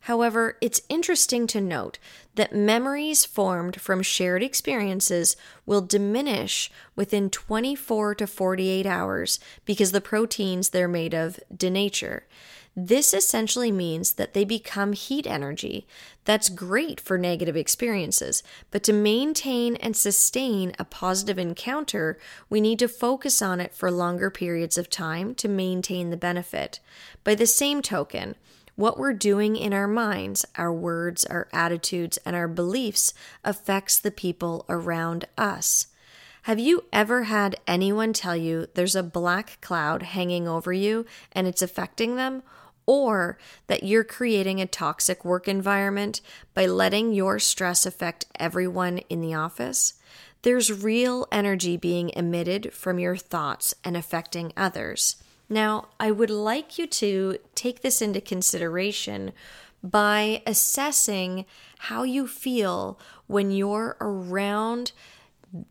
However, 0.00 0.56
it's 0.60 0.80
interesting 0.88 1.46
to 1.48 1.60
note 1.60 1.98
that 2.34 2.54
memories 2.54 3.24
formed 3.24 3.80
from 3.80 4.02
shared 4.02 4.42
experiences 4.42 5.36
will 5.66 5.80
diminish 5.80 6.70
within 6.94 7.30
24 7.30 8.14
to 8.16 8.26
48 8.26 8.86
hours 8.86 9.40
because 9.64 9.92
the 9.92 10.00
proteins 10.00 10.68
they're 10.68 10.88
made 10.88 11.14
of 11.14 11.40
denature. 11.54 12.22
This 12.76 13.12
essentially 13.12 13.72
means 13.72 14.12
that 14.12 14.32
they 14.32 14.44
become 14.44 14.92
heat 14.92 15.26
energy. 15.26 15.88
That's 16.24 16.48
great 16.48 17.00
for 17.00 17.18
negative 17.18 17.56
experiences, 17.56 18.44
but 18.70 18.84
to 18.84 18.92
maintain 18.92 19.74
and 19.76 19.96
sustain 19.96 20.72
a 20.78 20.84
positive 20.84 21.38
encounter, 21.38 22.16
we 22.48 22.60
need 22.60 22.78
to 22.78 22.88
focus 22.88 23.42
on 23.42 23.60
it 23.60 23.74
for 23.74 23.90
longer 23.90 24.30
periods 24.30 24.78
of 24.78 24.88
time 24.88 25.34
to 25.36 25.48
maintain 25.48 26.10
the 26.10 26.16
benefit. 26.16 26.78
By 27.24 27.34
the 27.34 27.46
same 27.46 27.82
token, 27.82 28.36
what 28.80 28.98
we're 28.98 29.12
doing 29.12 29.56
in 29.56 29.72
our 29.72 29.86
minds, 29.86 30.44
our 30.56 30.72
words, 30.72 31.24
our 31.26 31.48
attitudes, 31.52 32.18
and 32.24 32.34
our 32.34 32.48
beliefs 32.48 33.12
affects 33.44 33.98
the 33.98 34.10
people 34.10 34.64
around 34.68 35.26
us. 35.36 35.86
Have 36.44 36.58
you 36.58 36.84
ever 36.92 37.24
had 37.24 37.56
anyone 37.66 38.14
tell 38.14 38.34
you 38.34 38.66
there's 38.74 38.96
a 38.96 39.02
black 39.02 39.58
cloud 39.60 40.02
hanging 40.02 40.48
over 40.48 40.72
you 40.72 41.04
and 41.32 41.46
it's 41.46 41.60
affecting 41.60 42.16
them? 42.16 42.42
Or 42.86 43.38
that 43.66 43.82
you're 43.82 44.02
creating 44.02 44.60
a 44.60 44.66
toxic 44.66 45.24
work 45.24 45.46
environment 45.46 46.22
by 46.54 46.66
letting 46.66 47.12
your 47.12 47.38
stress 47.38 47.84
affect 47.84 48.24
everyone 48.38 48.98
in 49.10 49.20
the 49.20 49.34
office? 49.34 49.94
There's 50.42 50.82
real 50.82 51.28
energy 51.30 51.76
being 51.76 52.08
emitted 52.16 52.72
from 52.72 52.98
your 52.98 53.16
thoughts 53.16 53.74
and 53.84 53.96
affecting 53.96 54.54
others. 54.56 55.22
Now, 55.50 55.88
I 55.98 56.12
would 56.12 56.30
like 56.30 56.78
you 56.78 56.86
to 56.86 57.38
take 57.56 57.82
this 57.82 58.00
into 58.00 58.20
consideration 58.20 59.32
by 59.82 60.42
assessing 60.46 61.44
how 61.78 62.04
you 62.04 62.28
feel 62.28 62.98
when 63.26 63.50
you're 63.50 63.96
around 64.00 64.92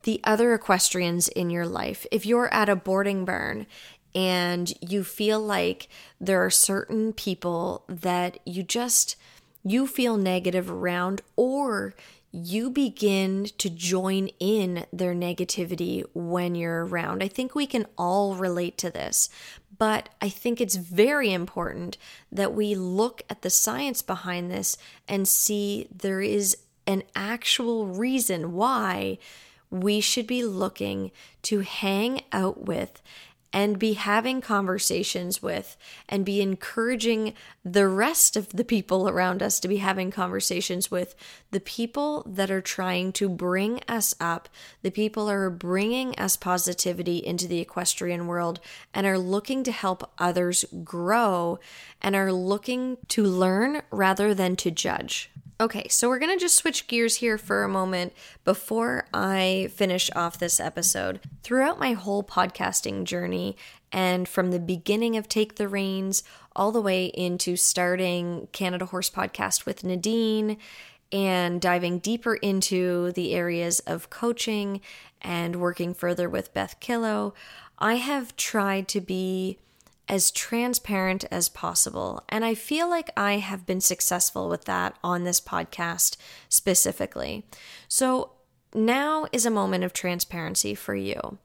the 0.03 0.19
other 0.25 0.53
equestrians 0.53 1.29
in 1.29 1.49
your 1.49 1.65
life. 1.65 2.05
If 2.11 2.25
you're 2.25 2.53
at 2.53 2.67
a 2.67 2.75
boarding 2.75 3.23
barn 3.23 3.67
and 4.13 4.73
you 4.81 5.05
feel 5.05 5.39
like 5.39 5.87
there 6.19 6.43
are 6.43 6.49
certain 6.49 7.13
people 7.13 7.85
that 7.87 8.39
you 8.45 8.63
just 8.63 9.15
you 9.63 9.87
feel 9.87 10.17
negative 10.17 10.69
around 10.69 11.21
or 11.35 11.93
you 12.31 12.69
begin 12.69 13.45
to 13.57 13.69
join 13.69 14.27
in 14.39 14.85
their 14.93 15.15
negativity 15.15 16.03
when 16.13 16.53
you're 16.55 16.85
around. 16.85 17.23
I 17.23 17.27
think 17.27 17.55
we 17.55 17.65
can 17.65 17.87
all 17.97 18.35
relate 18.35 18.77
to 18.79 18.91
this, 18.91 19.29
but 19.77 20.09
I 20.21 20.29
think 20.29 20.61
it's 20.61 20.75
very 20.75 21.33
important 21.33 21.97
that 22.31 22.53
we 22.53 22.75
look 22.75 23.23
at 23.29 23.41
the 23.41 23.49
science 23.49 24.01
behind 24.01 24.51
this 24.51 24.77
and 25.07 25.27
see 25.27 25.87
there 25.95 26.21
is 26.21 26.55
an 26.85 27.03
actual 27.15 27.87
reason 27.87 28.53
why 28.53 29.17
we 29.71 30.01
should 30.01 30.27
be 30.27 30.43
looking 30.43 31.11
to 31.43 31.59
hang 31.59 32.21
out 32.31 32.65
with 32.65 33.01
and 33.51 33.79
be 33.79 33.93
having 33.93 34.41
conversations 34.41 35.41
with 35.41 35.75
and 36.07 36.25
be 36.25 36.41
encouraging 36.41 37.33
the 37.65 37.87
rest 37.87 38.37
of 38.37 38.49
the 38.49 38.63
people 38.63 39.09
around 39.09 39.41
us 39.41 39.59
to 39.59 39.67
be 39.67 39.77
having 39.77 40.11
conversations 40.11 40.91
with 40.91 41.15
the 41.51 41.59
people 41.59 42.23
that 42.27 42.51
are 42.51 42.61
trying 42.61 43.11
to 43.11 43.27
bring 43.27 43.81
us 43.87 44.13
up, 44.19 44.49
the 44.83 44.91
people 44.91 45.29
are 45.29 45.49
bringing 45.49 46.13
us 46.15 46.37
positivity 46.37 47.17
into 47.17 47.47
the 47.47 47.59
equestrian 47.59 48.27
world 48.27 48.59
and 48.93 49.07
are 49.07 49.17
looking 49.17 49.63
to 49.63 49.71
help 49.71 50.11
others 50.19 50.65
grow 50.83 51.59
and 52.01 52.15
are 52.15 52.31
looking 52.31 52.97
to 53.07 53.23
learn 53.23 53.81
rather 53.91 54.33
than 54.33 54.55
to 54.55 54.69
judge. 54.69 55.31
Okay, 55.61 55.89
so 55.89 56.07
we're 56.07 56.19
going 56.19 56.31
to 56.31 56.39
just 56.39 56.55
switch 56.55 56.87
gears 56.87 57.17
here 57.17 57.37
for 57.37 57.63
a 57.63 57.69
moment 57.69 58.13
before 58.45 59.05
I 59.13 59.69
finish 59.73 60.09
off 60.15 60.39
this 60.39 60.57
episode. 60.57 61.19
Throughout 61.43 61.77
my 61.77 61.91
whole 61.91 62.23
podcasting 62.23 63.03
journey, 63.03 63.57
and 63.91 64.25
from 64.25 64.51
the 64.51 64.59
beginning 64.59 65.17
of 65.17 65.27
Take 65.27 65.55
the 65.55 65.67
Reins 65.67 66.23
all 66.55 66.71
the 66.71 66.81
way 66.81 67.07
into 67.07 67.57
starting 67.57 68.47
Canada 68.53 68.85
Horse 68.85 69.09
Podcast 69.09 69.65
with 69.65 69.83
Nadine 69.83 70.55
and 71.11 71.59
diving 71.59 71.99
deeper 71.99 72.35
into 72.35 73.11
the 73.11 73.33
areas 73.33 73.81
of 73.81 74.09
coaching 74.09 74.79
and 75.21 75.57
working 75.57 75.93
further 75.93 76.29
with 76.29 76.53
Beth 76.53 76.79
Killow, 76.79 77.33
I 77.79 77.95
have 77.95 78.33
tried 78.37 78.87
to 78.89 79.01
be 79.01 79.57
as 80.09 80.31
transparent 80.31 81.23
as 81.29 81.47
possible. 81.47 82.23
And 82.27 82.43
I 82.43 82.55
feel 82.55 82.89
like 82.89 83.11
I 83.15 83.37
have 83.37 83.65
been 83.65 83.79
successful 83.79 84.49
with 84.49 84.65
that 84.65 84.97
on 85.03 85.23
this 85.23 85.39
podcast 85.39 86.17
specifically. 86.49 87.45
So 87.87 88.31
now 88.73 89.27
is 89.31 89.45
a 89.45 89.51
moment 89.51 89.83
of 89.83 89.93
transparency 89.93 90.73
for 90.73 90.95
you. 90.95 91.37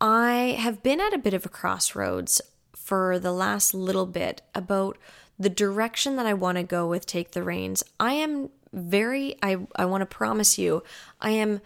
I 0.00 0.56
have 0.58 0.82
been 0.82 1.00
at 1.00 1.14
a 1.14 1.18
bit 1.18 1.34
of 1.34 1.46
a 1.46 1.48
crossroads 1.48 2.42
for 2.74 3.18
the 3.18 3.32
last 3.32 3.72
little 3.72 4.06
bit 4.06 4.42
about 4.54 4.98
the 5.38 5.48
direction 5.48 6.16
that 6.16 6.26
I 6.26 6.34
want 6.34 6.58
to 6.58 6.62
go 6.62 6.86
with 6.86 7.06
Take 7.06 7.30
the 7.30 7.42
Reins. 7.42 7.82
I 7.98 8.12
am 8.12 8.50
very, 8.72 9.36
I, 9.42 9.58
I 9.76 9.86
want 9.86 10.02
to 10.02 10.06
promise 10.06 10.58
you, 10.58 10.82
I 11.20 11.30
am 11.30 11.60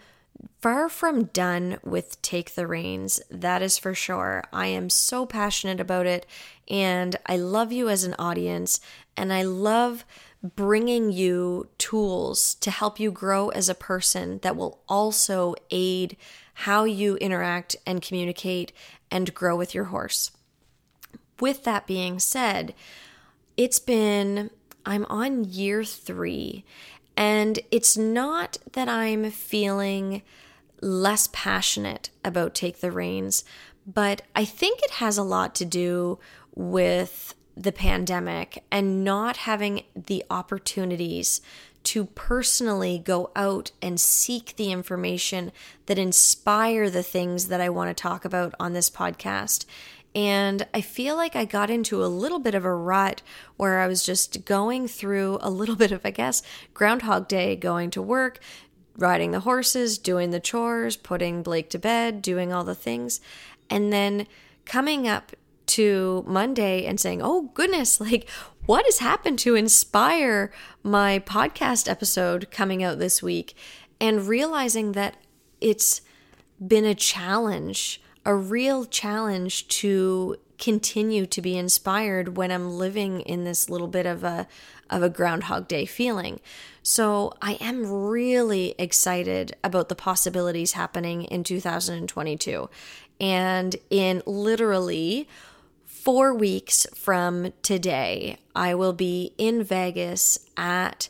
far 0.61 0.89
from 0.89 1.25
done 1.25 1.77
with 1.83 2.21
Take 2.21 2.55
the 2.55 2.67
Reins. 2.67 3.21
That 3.29 3.61
is 3.61 3.77
for 3.77 3.93
sure. 3.93 4.43
I 4.51 4.67
am 4.67 4.89
so 4.89 5.25
passionate 5.25 5.79
about 5.79 6.05
it, 6.05 6.25
and 6.67 7.15
I 7.25 7.37
love 7.37 7.71
you 7.71 7.89
as 7.89 8.03
an 8.03 8.15
audience, 8.19 8.79
and 9.15 9.31
I 9.31 9.43
love 9.43 10.05
bringing 10.41 11.11
you 11.11 11.67
tools 11.77 12.55
to 12.55 12.71
help 12.71 12.99
you 12.99 13.11
grow 13.11 13.49
as 13.49 13.67
a 13.67 13.75
person 13.75 14.39
that 14.41 14.55
will 14.55 14.81
also 14.87 15.55
aid 15.69 16.15
how 16.53 16.83
you 16.83 17.15
interact 17.17 17.75
and 17.85 18.01
communicate 18.01 18.71
and 19.11 19.33
grow 19.33 19.55
with 19.55 19.73
your 19.73 19.85
horse. 19.85 20.31
With 21.39 21.63
that 21.63 21.87
being 21.87 22.19
said, 22.19 22.73
it's 23.57 23.79
been, 23.79 24.49
I'm 24.85 25.05
on 25.09 25.45
year 25.45 25.83
three, 25.83 26.65
and 27.19 27.59
it's 27.69 27.97
not 27.97 28.57
that 28.71 28.87
I'm 28.87 29.29
feeling 29.29 30.21
less 30.81 31.27
passionate 31.33 32.09
about 32.23 32.55
Take 32.55 32.79
the 32.79 32.93
Reins, 32.93 33.43
but 33.85 34.21
I 34.37 34.45
think 34.45 34.79
it 34.81 34.91
has 34.91 35.17
a 35.17 35.23
lot 35.23 35.53
to 35.55 35.65
do 35.65 36.17
with 36.55 37.35
the 37.57 37.73
pandemic 37.73 38.63
and 38.71 39.03
not 39.03 39.35
having 39.35 39.83
the 39.93 40.23
opportunities 40.29 41.41
to 41.83 42.05
personally 42.05 43.01
go 43.03 43.31
out 43.35 43.71
and 43.81 43.99
seek 43.99 44.55
the 44.55 44.71
information 44.71 45.51
that 45.87 45.99
inspire 45.99 46.89
the 46.89 47.03
things 47.03 47.47
that 47.49 47.59
I 47.59 47.67
want 47.67 47.95
to 47.95 48.01
talk 48.01 48.23
about 48.23 48.53
on 48.61 48.71
this 48.71 48.89
podcast. 48.89 49.65
And 50.15 50.65
I 50.73 50.81
feel 50.81 51.15
like 51.15 51.35
I 51.35 51.45
got 51.45 51.69
into 51.69 52.03
a 52.03 52.07
little 52.07 52.39
bit 52.39 52.55
of 52.55 52.65
a 52.65 52.73
rut 52.73 53.21
where 53.57 53.79
I 53.79 53.87
was 53.87 54.03
just 54.03 54.43
going 54.45 54.87
through 54.87 55.37
a 55.41 55.49
little 55.49 55.75
bit 55.75 55.91
of, 55.91 56.01
I 56.03 56.11
guess, 56.11 56.41
Groundhog 56.73 57.27
Day, 57.27 57.55
going 57.55 57.91
to 57.91 58.01
work, 58.01 58.39
riding 58.97 59.31
the 59.31 59.41
horses, 59.41 59.97
doing 59.97 60.31
the 60.31 60.39
chores, 60.39 60.97
putting 60.97 61.43
Blake 61.43 61.69
to 61.69 61.79
bed, 61.79 62.21
doing 62.21 62.51
all 62.51 62.63
the 62.63 62.75
things. 62.75 63.21
And 63.69 63.93
then 63.93 64.25
coming 64.65 65.07
up 65.07 65.33
to 65.67 66.23
Monday 66.27 66.85
and 66.85 66.99
saying, 66.99 67.21
oh 67.21 67.51
goodness, 67.53 67.99
like 68.01 68.27
what 68.65 68.85
has 68.85 68.99
happened 68.99 69.39
to 69.39 69.55
inspire 69.55 70.51
my 70.83 71.19
podcast 71.19 71.89
episode 71.89 72.49
coming 72.51 72.83
out 72.83 72.99
this 72.99 73.21
week? 73.21 73.55
And 74.01 74.27
realizing 74.27 74.93
that 74.93 75.17
it's 75.59 76.01
been 76.65 76.85
a 76.85 76.95
challenge 76.95 78.01
a 78.29 78.35
real 78.35 78.85
challenge 78.85 79.67
to 79.67 80.35
continue 80.59 81.25
to 81.25 81.41
be 81.41 81.57
inspired 81.57 82.37
when 82.37 82.51
I'm 82.51 82.77
living 82.77 83.21
in 83.21 83.43
this 83.43 83.71
little 83.71 83.87
bit 83.87 84.05
of 84.05 84.23
a 84.23 84.47
of 84.87 85.01
a 85.01 85.09
groundhog 85.09 85.67
day 85.67 85.83
feeling. 85.85 86.39
So 86.83 87.33
I 87.41 87.53
am 87.53 87.91
really 87.91 88.75
excited 88.77 89.55
about 89.63 89.89
the 89.89 89.95
possibilities 89.95 90.73
happening 90.73 91.23
in 91.23 91.43
2022. 91.43 92.69
And 93.19 93.75
in 93.89 94.21
literally 94.27 95.27
four 95.85 96.31
weeks 96.31 96.85
from 96.93 97.51
today, 97.63 98.37
I 98.55 98.75
will 98.75 98.93
be 98.93 99.33
in 99.39 99.63
Vegas 99.63 100.37
at 100.55 101.09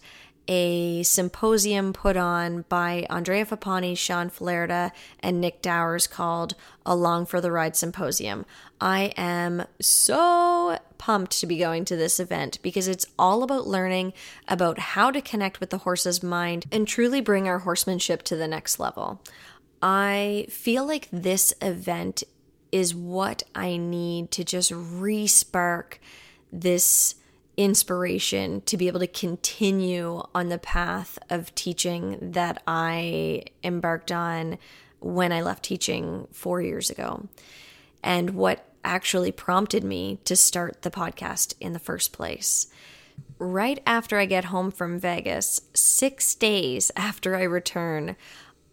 a 0.50 1.04
symposium 1.04 1.94
put 1.94 2.18
on 2.18 2.66
by 2.70 3.06
Andrea 3.08 3.46
Fappani, 3.46 3.96
Shawn 3.96 4.32
Flarida, 4.32 4.92
and 5.20 5.40
Nick 5.40 5.62
Dowers 5.62 6.08
called 6.08 6.56
Along 6.88 7.28
for 7.28 7.40
the 7.40 7.52
Ride 7.52 7.76
Symposium. 7.76 8.48
I 8.82 9.14
am 9.16 9.66
so 9.80 10.80
pumped 10.98 11.40
to 11.40 11.46
be 11.46 11.60
going 11.60 11.86
to 11.86 11.96
this 11.96 12.20
event 12.20 12.58
because 12.64 12.88
it's 12.88 13.06
all 13.20 13.44
about 13.44 13.68
learning 13.68 14.12
about 14.48 14.80
how 14.80 15.12
to 15.12 15.22
connect 15.22 15.60
with 15.60 15.70
the 15.70 15.78
horse's 15.78 16.24
mind 16.24 16.66
and 16.72 16.88
truly 16.88 17.22
bring 17.22 17.48
our 17.48 17.60
horsemanship 17.60 18.24
to 18.24 18.36
the 18.36 18.48
next 18.48 18.80
level. 18.80 19.22
I 19.84 20.48
feel 20.50 20.84
like 20.84 21.10
this 21.12 21.54
event 21.62 22.24
is 22.72 22.96
what 22.96 23.44
I 23.54 23.78
need 23.78 24.32
to 24.32 24.44
just 24.44 24.72
re 24.72 25.28
spark 25.28 26.00
this 26.52 27.16
inspiration 27.60 28.62
to 28.62 28.78
be 28.78 28.88
able 28.88 29.02
to 29.02 29.08
continue 29.08 30.24
on 30.34 30.48
the 30.48 30.58
path 30.58 31.20
of 31.30 31.54
teaching 31.56 32.18
that 32.22 32.64
I 32.66 33.44
embarked 33.62 34.14
on 34.14 34.58
when 35.02 35.34
I 35.34 35.42
left 35.42 35.64
teaching 35.64 36.30
four 36.32 36.62
years 36.62 36.90
ago. 36.90 37.28
And 38.02 38.30
what 38.30 38.66
actually 38.86 39.34
prompted 39.34 39.84
me 39.84 40.20
to 40.24 40.38
start 40.38 40.84
the 40.84 40.90
podcast 40.90 41.54
in 41.60 41.74
the 41.74 41.80
first 41.80 42.14
place. 42.14 42.68
Right 43.40 43.84
after 43.86 44.18
I 44.18 44.26
get 44.26 44.46
home 44.46 44.72
from 44.72 44.98
Vegas, 44.98 45.60
six 45.74 46.36
days 46.36 46.94
after 46.96 47.36
I 47.36 47.44
return, 47.44 48.16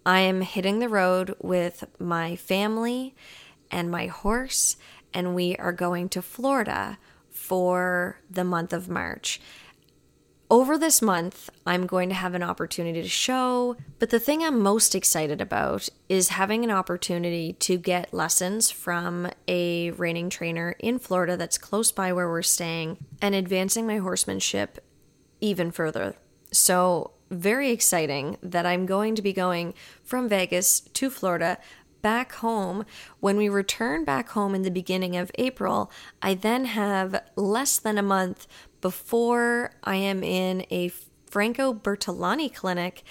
I 0.04 0.20
am 0.20 0.42
hitting 0.42 0.78
the 0.78 0.88
road 0.88 1.34
with 1.40 1.82
my 1.98 2.36
family 2.36 3.16
and 3.68 3.90
my 3.90 4.06
horse, 4.06 4.76
and 5.12 5.34
we 5.34 5.56
are 5.56 5.72
going 5.72 6.08
to 6.10 6.22
Florida 6.22 6.98
for 7.46 8.20
the 8.28 8.42
month 8.42 8.72
of 8.72 8.88
March. 8.88 9.40
Over 10.48 10.78
this 10.78 11.02
month, 11.02 11.50
I'm 11.66 11.86
going 11.86 12.08
to 12.08 12.14
have 12.14 12.34
an 12.34 12.42
opportunity 12.42 13.02
to 13.02 13.08
show, 13.08 13.76
but 13.98 14.10
the 14.10 14.20
thing 14.20 14.42
I'm 14.42 14.60
most 14.60 14.94
excited 14.94 15.40
about 15.40 15.88
is 16.08 16.28
having 16.30 16.62
an 16.62 16.70
opportunity 16.70 17.52
to 17.54 17.78
get 17.78 18.14
lessons 18.14 18.70
from 18.70 19.28
a 19.48 19.90
reining 19.92 20.30
trainer 20.30 20.76
in 20.78 21.00
Florida 21.00 21.36
that's 21.36 21.58
close 21.58 21.90
by 21.90 22.12
where 22.12 22.28
we're 22.28 22.42
staying 22.42 22.98
and 23.20 23.34
advancing 23.34 23.86
my 23.86 23.98
horsemanship 23.98 24.84
even 25.40 25.70
further. 25.70 26.14
So, 26.52 27.12
very 27.28 27.70
exciting 27.70 28.36
that 28.40 28.66
I'm 28.66 28.86
going 28.86 29.16
to 29.16 29.22
be 29.22 29.32
going 29.32 29.74
from 30.04 30.28
Vegas 30.28 30.78
to 30.78 31.10
Florida 31.10 31.58
back 32.02 32.32
home. 32.34 32.84
When 33.20 33.36
we 33.36 33.48
return 33.48 34.04
back 34.04 34.30
home 34.30 34.54
in 34.54 34.62
the 34.62 34.70
beginning 34.70 35.16
of 35.16 35.30
April, 35.36 35.90
I 36.22 36.34
then 36.34 36.66
have 36.66 37.22
less 37.36 37.78
than 37.78 37.98
a 37.98 38.02
month 38.02 38.46
before 38.80 39.72
I 39.84 39.96
am 39.96 40.22
in 40.22 40.66
a 40.70 40.90
Franco 41.26 41.74
Bertolani 41.74 42.52
clinic 42.52 43.02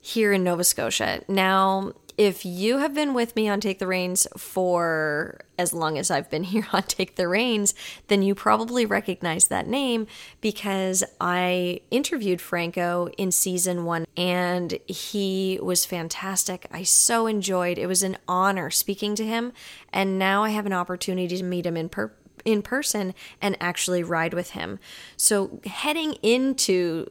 here 0.00 0.32
in 0.32 0.44
Nova 0.44 0.64
Scotia. 0.64 1.22
Now, 1.28 1.92
if 2.20 2.44
you 2.44 2.76
have 2.76 2.92
been 2.92 3.14
with 3.14 3.34
me 3.34 3.48
on 3.48 3.60
Take 3.60 3.78
the 3.78 3.86
Reins 3.86 4.26
for 4.36 5.40
as 5.58 5.72
long 5.72 5.96
as 5.96 6.10
I've 6.10 6.28
been 6.28 6.44
here 6.52 6.66
on 6.70 6.82
Take 6.82 7.16
the 7.16 7.26
Reins, 7.26 7.72
then 8.08 8.20
you 8.20 8.34
probably 8.34 8.84
recognize 8.84 9.48
that 9.48 9.66
name 9.66 10.06
because 10.42 11.02
I 11.18 11.80
interviewed 11.90 12.42
Franco 12.42 13.08
in 13.16 13.32
season 13.32 13.86
one 13.86 14.04
and 14.18 14.78
he 14.86 15.58
was 15.62 15.86
fantastic. 15.86 16.66
I 16.70 16.82
so 16.82 17.26
enjoyed 17.26 17.78
it. 17.78 17.86
was 17.86 18.02
an 18.02 18.18
honor 18.28 18.68
speaking 18.70 19.14
to 19.14 19.24
him. 19.24 19.54
And 19.90 20.18
now 20.18 20.44
I 20.44 20.50
have 20.50 20.66
an 20.66 20.74
opportunity 20.74 21.38
to 21.38 21.42
meet 21.42 21.64
him 21.64 21.76
in 21.78 21.88
person 21.88 22.16
in 22.42 22.62
person 22.62 23.12
and 23.42 23.54
actually 23.60 24.02
ride 24.02 24.32
with 24.32 24.50
him. 24.50 24.78
So 25.14 25.60
heading 25.66 26.14
into 26.22 27.04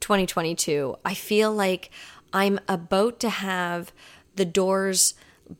2022, 0.00 0.96
I 1.04 1.14
feel 1.14 1.52
like 1.52 1.90
I'm 2.32 2.58
about 2.68 3.20
to 3.20 3.28
have 3.28 3.92
the 4.36 4.44
doors 4.44 5.14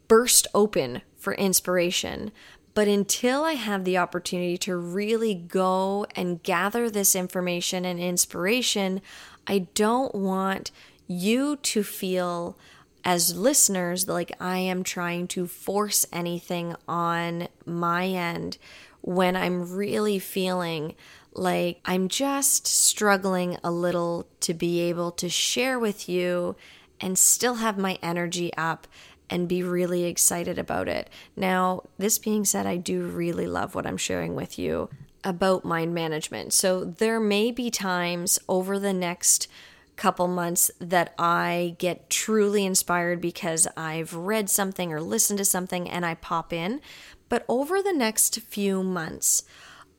burst 0.09 0.47
open 0.55 1.03
for 1.17 1.35
inspiration. 1.35 2.33
But 2.75 2.89
until 2.89 3.45
I 3.45 3.53
have 3.53 3.85
the 3.85 3.99
opportunity 3.99 4.57
to 4.59 4.77
really 4.77 5.35
go 5.35 6.07
and 6.17 6.43
gather 6.43 6.89
this 6.89 7.15
information 7.15 7.85
and 7.85 8.01
inspiration, 8.01 9.03
I 9.47 9.67
don't 9.75 10.15
want 10.15 10.71
you 11.07 11.57
to 11.57 11.83
feel 11.83 12.57
as 13.05 13.37
listeners 13.37 14.09
like 14.09 14.33
I 14.41 14.59
am 14.59 14.85
trying 14.85 15.27
to 15.29 15.47
force 15.47 16.07
anything 16.13 16.75
on 16.89 17.49
my 17.67 18.07
end 18.07 18.59
when 19.01 19.37
I'm 19.37 19.75
really 19.75 20.19
feeling 20.19 20.95
like 21.35 21.81
I'm 21.85 22.09
just 22.09 22.67
struggling 22.67 23.59
a 23.65 23.71
little 23.71 24.27
to 24.41 24.55
be 24.55 24.81
able 24.81 25.11
to 25.13 25.29
share 25.29 25.79
with 25.79 26.09
you 26.09 26.57
and 27.03 27.19
still 27.19 27.57
have 27.57 27.77
my 27.77 27.99
energy 28.03 28.55
up 28.57 28.87
and 29.29 29.49
be 29.49 29.63
really 29.63 30.05
excited 30.05 30.59
about 30.59 30.89
it. 30.89 31.11
Now, 31.37 31.83
this 31.99 32.19
being 32.19 32.45
said, 32.45 32.67
I 32.67 32.77
do 32.77 33.03
really 33.07 33.47
love 33.47 33.75
what 33.75 33.87
I'm 33.87 33.97
sharing 33.97 34.35
with 34.35 34.59
you 34.59 34.89
about 35.25 35.65
mind 35.65 35.95
management. 35.95 36.53
So 36.53 36.85
there 36.85 37.21
may 37.21 37.51
be 37.51 37.71
times 37.71 38.39
over 38.49 38.79
the 38.79 38.93
next 38.93 39.49
couple 39.97 40.27
months 40.27 40.71
that 40.81 41.15
I 41.19 41.77
get 41.79 42.11
truly 42.11 42.65
inspired 42.65 43.21
because 43.21 43.69
I've 43.77 44.15
read 44.15 44.51
something 44.51 44.93
or 44.93 45.01
listened 45.01 45.39
to 45.39 45.45
something 45.45 45.89
and 45.89 46.05
I 46.05 46.15
pop 46.15 46.53
in. 46.53 46.81
But 47.29 47.45
over 47.49 47.83
the 47.83 47.93
next 47.93 48.41
few 48.41 48.83
months, 48.83 49.45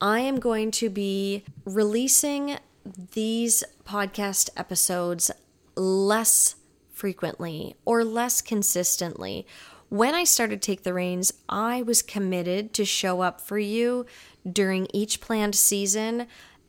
I 0.00 0.20
am 0.20 0.38
going 0.38 0.70
to 0.72 0.90
be 0.90 1.44
releasing 1.64 2.58
these 3.14 3.64
podcast 3.84 4.50
episodes 4.56 5.30
less 5.76 6.56
frequently 7.04 7.76
or 7.84 8.02
less 8.02 8.40
consistently. 8.40 9.46
When 9.90 10.14
I 10.14 10.24
started 10.24 10.62
Take 10.62 10.84
the 10.84 10.94
Reins, 10.94 11.34
I 11.50 11.82
was 11.82 12.00
committed 12.00 12.72
to 12.72 12.86
show 12.86 13.20
up 13.20 13.42
for 13.42 13.58
you 13.58 14.06
during 14.50 14.88
each 14.94 15.20
planned 15.20 15.54
season 15.54 16.26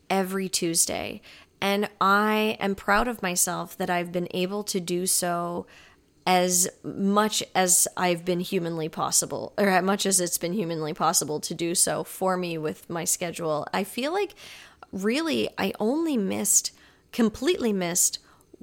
every 0.09 0.49
Tuesday. 0.49 1.21
And 1.61 1.87
I 2.01 2.57
am 2.59 2.75
proud 2.75 3.07
of 3.07 3.21
myself 3.21 3.77
that 3.77 3.89
I've 3.89 4.11
been 4.11 4.27
able 4.31 4.65
to 4.65 4.81
do 4.81 5.07
so 5.07 5.67
as 6.27 6.67
much 6.83 7.41
as 7.55 7.87
I've 7.95 8.25
been 8.25 8.41
humanly 8.41 8.89
possible, 8.89 9.53
or 9.57 9.69
as 9.69 9.85
much 9.85 10.05
as 10.05 10.19
it's 10.19 10.37
been 10.37 10.51
humanly 10.51 10.93
possible 10.93 11.39
to 11.39 11.53
do 11.53 11.75
so 11.75 12.03
for 12.03 12.35
me 12.35 12.57
with 12.57 12.89
my 12.89 13.05
schedule. 13.05 13.65
I 13.73 13.85
feel 13.85 14.11
like 14.11 14.35
really 14.91 15.47
I 15.57 15.71
only 15.79 16.17
missed, 16.17 16.73
completely 17.13 17.71
missed 17.71 18.19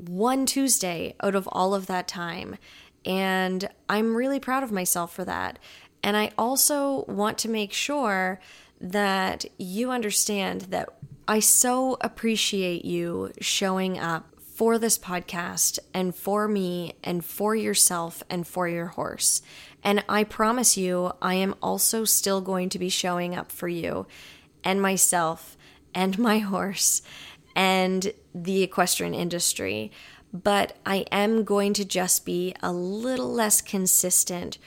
one 0.09 0.47
Tuesday 0.47 1.15
out 1.23 1.35
of 1.35 1.49
all 1.53 1.75
of 1.75 1.87
that 1.87 2.09
time. 2.09 2.57
And 3.05 3.69
I'm 3.88 4.15
really 4.15 4.41
proud 4.41 4.62
of 4.62 4.73
myself 4.73 5.15
for 5.15 5.25
that. 5.25 5.59
And 6.03 6.17
I 6.17 6.31
also 6.37 7.05
want 7.07 7.38
to 7.38 7.49
make 7.49 7.73
sure 7.73 8.41
that 8.81 9.45
you 9.59 9.91
understand 9.91 10.62
that 10.62 10.88
I 11.29 11.38
so 11.38 11.97
appreciate 12.01 12.85
you 12.85 13.33
showing 13.41 13.99
up 13.99 14.29
for 14.38 14.79
this 14.79 14.99
podcast 14.99 15.79
and 15.95 16.15
for 16.15 16.49
me 16.49 16.95
and 17.03 17.25
for 17.25 17.55
yourself 17.55 18.23
and 18.29 18.47
for 18.47 18.69
your 18.69 18.87
horse. 18.87 19.41
And 19.85 20.05
I 20.09 20.25
promise 20.25 20.77
you, 20.77 21.12
I 21.23 21.35
am 21.35 21.55
also 21.62 22.05
still 22.05 22.41
going 22.41 22.69
to 22.71 22.79
be 22.79 22.88
showing 22.88 23.35
up 23.35 23.51
for 23.51 23.69
you 23.69 24.07
and 24.62 24.83
myself 24.83 25.57
and 25.95 26.19
my 26.19 26.38
horse 26.55 27.03
and 27.55 28.12
the 28.35 28.62
equestrian 28.62 29.15
industry. 29.15 29.93
But 30.33 30.77
I 30.87 31.05
am 31.12 31.45
going 31.45 31.75
to 31.75 31.85
just 31.85 32.25
be 32.25 32.55
a 32.62 32.73
little 32.73 33.31
less 33.33 33.61
consistent 33.61 34.59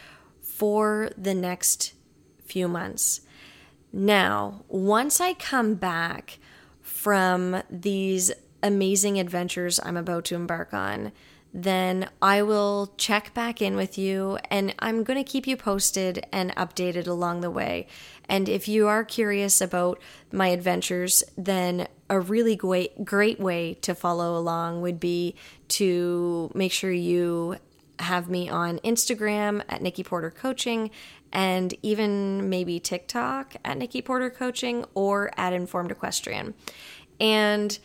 for 0.41 1.09
the 1.17 1.33
next 1.33 1.93
few 2.45 2.67
months. 2.67 3.21
Now, 3.91 4.63
once 4.67 5.19
I 5.19 5.33
come 5.33 5.75
back 5.75 6.39
from 6.81 7.63
these 7.69 8.31
amazing 8.61 9.19
adventures 9.19 9.79
I'm 9.83 9.97
about 9.97 10.25
to 10.25 10.35
embark 10.35 10.73
on, 10.73 11.11
then 11.57 12.09
I 12.21 12.41
will 12.41 12.93
check 12.97 13.33
back 13.33 13.61
in 13.61 13.77
with 13.77 13.97
you 13.97 14.37
and 14.51 14.75
I'm 14.79 15.05
going 15.05 15.23
to 15.23 15.23
keep 15.23 15.47
you 15.47 15.55
posted 15.55 16.25
and 16.33 16.53
updated 16.57 17.07
along 17.07 17.39
the 17.39 17.49
way. 17.49 17.87
And 18.27 18.49
if 18.49 18.67
you 18.67 18.89
are 18.89 19.05
curious 19.05 19.61
about 19.61 20.01
my 20.33 20.49
adventures, 20.49 21.23
then 21.37 21.87
a 22.09 22.19
really 22.19 22.57
great 22.57 23.05
great 23.05 23.39
way 23.39 23.75
to 23.75 23.95
follow 23.95 24.37
along 24.37 24.81
would 24.81 24.99
be 24.99 25.33
to 25.69 26.51
make 26.53 26.73
sure 26.73 26.91
you 26.91 27.55
have 27.99 28.29
me 28.29 28.49
on 28.49 28.79
Instagram 28.79 29.63
at 29.69 29.81
Nikki 29.81 30.03
Porter 30.03 30.31
Coaching 30.31 30.91
and 31.31 31.73
even 31.81 32.49
maybe 32.49 32.81
TikTok 32.81 33.55
at 33.63 33.77
Nikki 33.77 34.01
Porter 34.01 34.29
Coaching 34.29 34.83
or 34.93 35.31
at 35.37 35.53
Informed 35.53 35.91
Equestrian. 35.91 36.53
And 37.17 37.79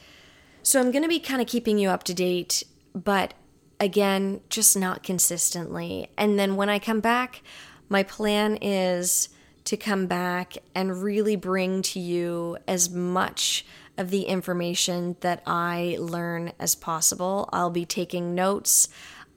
so 0.65 0.81
I'm 0.81 0.91
going 0.91 1.05
to 1.05 1.09
be 1.09 1.21
kind 1.21 1.41
of 1.41 1.47
keeping 1.47 1.79
you 1.79 1.89
up 1.89 2.03
to 2.05 2.15
date, 2.15 2.65
but 2.93 3.33
again, 3.81 4.43
just 4.51 4.77
not 4.77 5.03
consistently. 5.03 6.11
And 6.17 6.39
then 6.39 6.55
when 6.55 6.69
I 6.69 6.79
come 6.79 7.01
back, 7.01 7.43
my 7.89 8.03
plan 8.03 8.59
is 8.61 9.31
to 9.65 9.77
come 9.77 10.07
back 10.07 10.59
and 10.75 11.03
really 11.03 11.35
bring 11.37 11.83
to 11.83 11.99
you 11.99 12.59
as 12.69 12.91
much 12.91 13.65
of 13.97 14.11
the 14.11 14.23
information 14.23 15.17
that 15.21 15.43
I 15.47 15.97
learn 15.99 16.53
as 16.59 16.75
possible. 16.75 17.49
I'll 17.53 17.71
be 17.71 17.85
taking 17.85 18.35
notes, 18.35 18.89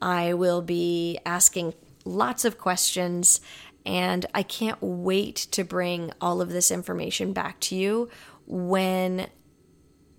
I 0.02 0.34
will 0.34 0.62
be 0.62 1.20
asking 1.26 1.74
lots 2.06 2.46
of 2.46 2.58
questions, 2.58 3.42
and 3.86 4.26
I 4.34 4.44
can't 4.44 4.82
wait 4.82 5.36
to 5.52 5.64
bring 5.64 6.12
all 6.22 6.42
of 6.42 6.50
this 6.50 6.72
information 6.72 7.34
back 7.34 7.60
to 7.62 7.76
you 7.76 8.10
when 8.46 9.28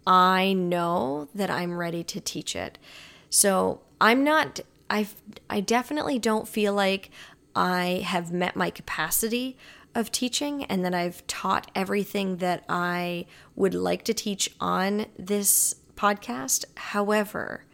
I 0.06 0.52
know 0.52 1.28
that 1.34 1.50
I'm 1.50 1.76
ready 1.76 2.04
to 2.04 2.20
teach 2.20 2.56
it. 2.56 2.78
So 3.30 3.80
I'm 4.05 4.22
not, 4.22 4.61
I 4.90 5.09
I 5.48 5.61
definitely 5.61 6.18
don't 6.18 6.46
feel 6.46 6.74
like 6.74 7.11
I 7.57 8.02
have 8.05 8.30
met 8.30 8.55
my 8.55 8.68
capacity 8.68 9.57
of 9.94 10.12
teaching 10.12 10.64
and 10.64 10.84
that 10.84 10.92
I've 10.92 11.26
taught 11.26 11.70
everything 11.74 12.36
that 12.36 12.64
I 12.68 13.24
would 13.57 13.72
like 13.72 14.05
to 14.05 14.12
teach 14.12 14.50
on 14.61 15.07
this 15.18 15.76
podcast. 15.96 16.66
However, 16.76 17.64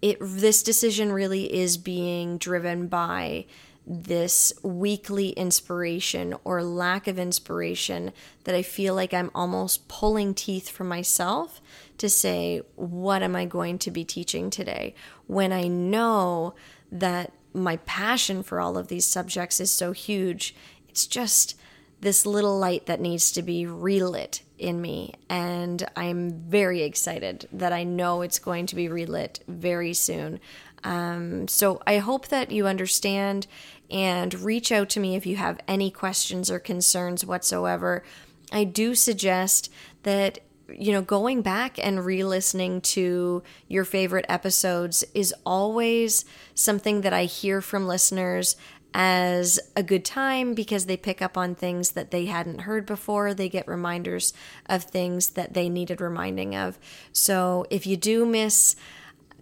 it 0.00 0.16
this 0.22 0.62
decision 0.62 1.12
really 1.12 1.52
is 1.52 1.76
being 1.76 2.38
driven 2.38 2.86
by 2.88 3.44
this 3.86 4.52
weekly 4.62 5.30
inspiration 5.30 6.34
or 6.44 6.62
lack 6.62 7.06
of 7.06 7.18
inspiration 7.18 8.12
that 8.44 8.54
I 8.54 8.62
feel 8.62 8.94
like 8.94 9.12
I'm 9.12 9.30
almost 9.34 9.88
pulling 9.88 10.34
teeth 10.34 10.70
from 10.70 10.88
myself 10.88 11.60
to 11.98 12.08
say, 12.08 12.62
what 12.76 13.22
am 13.22 13.36
I 13.36 13.44
going 13.44 13.78
to 13.80 13.90
be 13.90 14.04
teaching 14.04 14.48
today? 14.48 14.94
When 15.26 15.52
I 15.52 15.68
know 15.68 16.54
that 16.90 17.32
my 17.52 17.76
passion 17.78 18.42
for 18.42 18.60
all 18.60 18.78
of 18.78 18.88
these 18.88 19.04
subjects 19.04 19.60
is 19.60 19.70
so 19.70 19.92
huge, 19.92 20.54
it's 20.88 21.06
just 21.06 21.56
this 22.00 22.26
little 22.26 22.58
light 22.58 22.86
that 22.86 23.00
needs 23.00 23.32
to 23.32 23.42
be 23.42 23.66
relit 23.66 24.42
in 24.58 24.80
me. 24.80 25.14
And 25.28 25.86
I'm 25.96 26.30
very 26.30 26.82
excited 26.82 27.48
that 27.52 27.72
I 27.72 27.84
know 27.84 28.22
it's 28.22 28.38
going 28.38 28.66
to 28.66 28.76
be 28.76 28.88
relit 28.88 29.40
very 29.48 29.94
soon. 29.94 30.40
Um, 30.84 31.48
so 31.48 31.82
I 31.86 31.98
hope 31.98 32.28
that 32.28 32.50
you 32.50 32.66
understand 32.66 33.46
and 33.90 34.34
reach 34.34 34.70
out 34.70 34.88
to 34.90 35.00
me 35.00 35.16
if 35.16 35.26
you 35.26 35.36
have 35.36 35.60
any 35.66 35.90
questions 35.90 36.50
or 36.50 36.58
concerns 36.58 37.24
whatsoever. 37.24 38.04
I 38.52 38.64
do 38.64 38.94
suggest 38.94 39.72
that 40.02 40.40
you 40.68 40.92
know, 40.92 41.02
going 41.02 41.42
back 41.42 41.78
and 41.78 42.04
re 42.04 42.24
listening 42.24 42.80
to 42.80 43.42
your 43.68 43.84
favorite 43.84 44.24
episodes 44.28 45.04
is 45.12 45.34
always 45.44 46.24
something 46.54 47.02
that 47.02 47.12
I 47.12 47.24
hear 47.24 47.60
from 47.60 47.86
listeners 47.86 48.56
as 48.94 49.58
a 49.74 49.82
good 49.82 50.04
time 50.04 50.54
because 50.54 50.86
they 50.86 50.96
pick 50.96 51.20
up 51.20 51.36
on 51.36 51.54
things 51.54 51.92
that 51.92 52.12
they 52.12 52.26
hadn't 52.26 52.62
heard 52.62 52.86
before. 52.86 53.34
They 53.34 53.48
get 53.48 53.66
reminders 53.66 54.32
of 54.66 54.84
things 54.84 55.30
that 55.30 55.52
they 55.52 55.68
needed 55.68 56.00
reminding 56.00 56.54
of. 56.54 56.78
So 57.12 57.66
if 57.70 57.86
you 57.86 57.96
do 57.96 58.24
miss, 58.24 58.76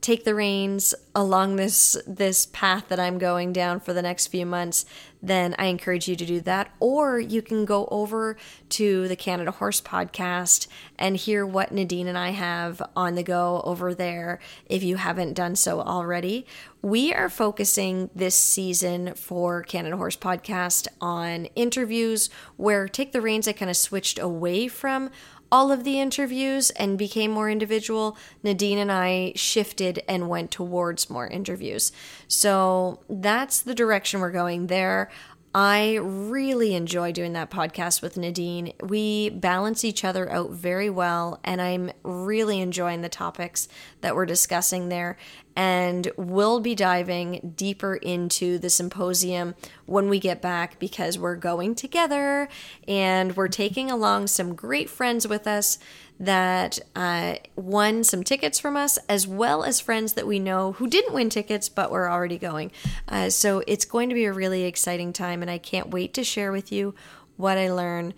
take 0.02 0.24
the 0.24 0.34
reins 0.34 0.94
along 1.14 1.56
this 1.56 1.96
this 2.06 2.46
path 2.46 2.88
that 2.88 2.98
I'm 2.98 3.18
going 3.18 3.52
down 3.52 3.80
for 3.80 3.92
the 3.92 4.02
next 4.02 4.26
few 4.26 4.44
months, 4.44 4.84
then 5.22 5.54
I 5.58 5.66
encourage 5.66 6.08
you 6.08 6.16
to 6.16 6.26
do 6.26 6.40
that. 6.40 6.72
Or 6.80 7.20
you 7.20 7.40
can 7.40 7.64
go 7.64 7.86
over 7.90 8.36
to 8.70 9.06
the 9.06 9.16
Canada 9.16 9.52
Horse 9.52 9.80
podcast 9.80 10.66
and 10.98 11.16
hear 11.16 11.46
what 11.46 11.70
Nadine 11.70 12.08
and 12.08 12.18
I 12.18 12.30
have 12.30 12.82
on 12.96 13.14
the 13.14 13.22
go 13.22 13.62
over 13.64 13.94
there 13.94 14.40
if 14.66 14.82
you 14.82 14.96
haven't 14.96 15.34
done 15.34 15.54
so 15.54 15.80
already. 15.80 16.46
We 16.82 17.14
are 17.14 17.28
focusing 17.28 18.10
this 18.12 18.34
season 18.34 19.14
for 19.14 19.62
Canada 19.62 19.96
Horse 19.96 20.16
podcast 20.16 20.88
on 21.00 21.44
interviews 21.54 22.28
where 22.56 22.88
Take 22.88 23.12
the 23.12 23.20
Reins 23.20 23.46
I 23.46 23.52
kind 23.52 23.70
of 23.70 23.76
switched 23.76 24.18
away 24.18 24.66
from 24.66 25.10
all 25.52 25.70
of 25.70 25.84
the 25.84 26.00
interviews 26.00 26.70
and 26.70 26.96
became 26.96 27.30
more 27.30 27.50
individual, 27.50 28.16
Nadine 28.42 28.78
and 28.78 28.90
I 28.90 29.34
shifted 29.36 30.02
and 30.08 30.30
went 30.30 30.50
towards 30.50 31.10
more 31.10 31.28
interviews. 31.28 31.92
So 32.26 33.00
that's 33.08 33.60
the 33.60 33.74
direction 33.74 34.20
we're 34.20 34.30
going 34.30 34.68
there. 34.68 35.10
I 35.54 35.98
really 36.00 36.74
enjoy 36.74 37.12
doing 37.12 37.34
that 37.34 37.50
podcast 37.50 38.00
with 38.00 38.16
Nadine. 38.16 38.72
We 38.82 39.28
balance 39.28 39.84
each 39.84 40.02
other 40.02 40.30
out 40.32 40.52
very 40.52 40.88
well, 40.88 41.38
and 41.44 41.60
I'm 41.60 41.92
really 42.02 42.58
enjoying 42.60 43.02
the 43.02 43.10
topics 43.10 43.68
that 44.00 44.14
we're 44.14 44.24
discussing 44.24 44.88
there. 44.88 45.18
And 45.54 46.10
we'll 46.16 46.60
be 46.60 46.74
diving 46.74 47.52
deeper 47.56 47.96
into 47.96 48.58
the 48.58 48.70
symposium 48.70 49.54
when 49.84 50.08
we 50.08 50.18
get 50.18 50.40
back 50.40 50.78
because 50.78 51.18
we're 51.18 51.36
going 51.36 51.74
together 51.74 52.48
and 52.88 53.36
we're 53.36 53.48
taking 53.48 53.90
along 53.90 54.28
some 54.28 54.54
great 54.54 54.88
friends 54.88 55.28
with 55.28 55.46
us 55.46 55.78
that 56.18 56.78
uh, 56.94 57.34
won 57.56 58.04
some 58.04 58.22
tickets 58.22 58.60
from 58.60 58.76
us, 58.76 58.96
as 59.08 59.26
well 59.26 59.64
as 59.64 59.80
friends 59.80 60.12
that 60.12 60.26
we 60.26 60.38
know 60.38 60.72
who 60.72 60.86
didn't 60.86 61.14
win 61.14 61.28
tickets 61.28 61.68
but 61.68 61.90
were 61.90 62.08
already 62.08 62.38
going. 62.38 62.70
Uh, 63.08 63.28
so 63.28 63.62
it's 63.66 63.84
going 63.84 64.08
to 64.08 64.14
be 64.14 64.24
a 64.24 64.32
really 64.32 64.62
exciting 64.62 65.12
time, 65.12 65.42
and 65.42 65.50
I 65.50 65.58
can't 65.58 65.90
wait 65.90 66.14
to 66.14 66.24
share 66.24 66.52
with 66.52 66.70
you 66.70 66.94
what 67.36 67.58
I 67.58 67.72
learn. 67.72 68.14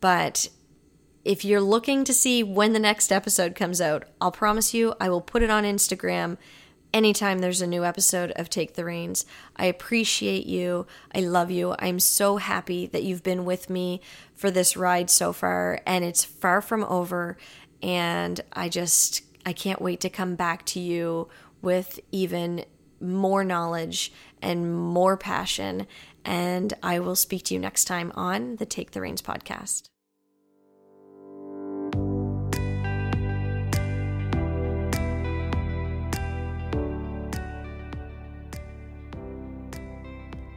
But 0.00 0.48
if 1.24 1.44
you're 1.44 1.60
looking 1.60 2.04
to 2.04 2.14
see 2.14 2.42
when 2.42 2.72
the 2.72 2.78
next 2.78 3.10
episode 3.10 3.54
comes 3.54 3.80
out, 3.80 4.04
I'll 4.20 4.32
promise 4.32 4.72
you 4.72 4.94
I 5.00 5.08
will 5.08 5.20
put 5.20 5.42
it 5.42 5.50
on 5.50 5.64
Instagram 5.64 6.36
anytime 6.92 7.38
there's 7.38 7.62
a 7.62 7.66
new 7.66 7.84
episode 7.84 8.32
of 8.36 8.50
Take 8.50 8.74
the 8.74 8.84
Reins. 8.84 9.24
I 9.56 9.66
appreciate 9.66 10.46
you. 10.46 10.86
I 11.14 11.20
love 11.20 11.50
you. 11.50 11.74
I'm 11.78 12.00
so 12.00 12.36
happy 12.36 12.86
that 12.86 13.02
you've 13.02 13.22
been 13.22 13.44
with 13.44 13.70
me 13.70 14.00
for 14.34 14.50
this 14.50 14.76
ride 14.76 15.10
so 15.10 15.32
far, 15.32 15.80
and 15.86 16.04
it's 16.04 16.24
far 16.24 16.60
from 16.60 16.84
over. 16.84 17.36
And 17.82 18.40
I 18.52 18.68
just, 18.68 19.22
I 19.44 19.52
can't 19.52 19.82
wait 19.82 20.00
to 20.00 20.10
come 20.10 20.34
back 20.34 20.64
to 20.66 20.80
you 20.80 21.28
with 21.60 22.00
even 22.10 22.64
more 23.00 23.44
knowledge 23.44 24.12
and 24.40 24.74
more 24.76 25.16
passion. 25.16 25.86
And 26.24 26.74
I 26.82 27.00
will 27.00 27.16
speak 27.16 27.44
to 27.44 27.54
you 27.54 27.60
next 27.60 27.84
time 27.84 28.12
on 28.14 28.56
the 28.56 28.66
Take 28.66 28.92
the 28.92 29.00
Reins 29.00 29.22
podcast. 29.22 29.91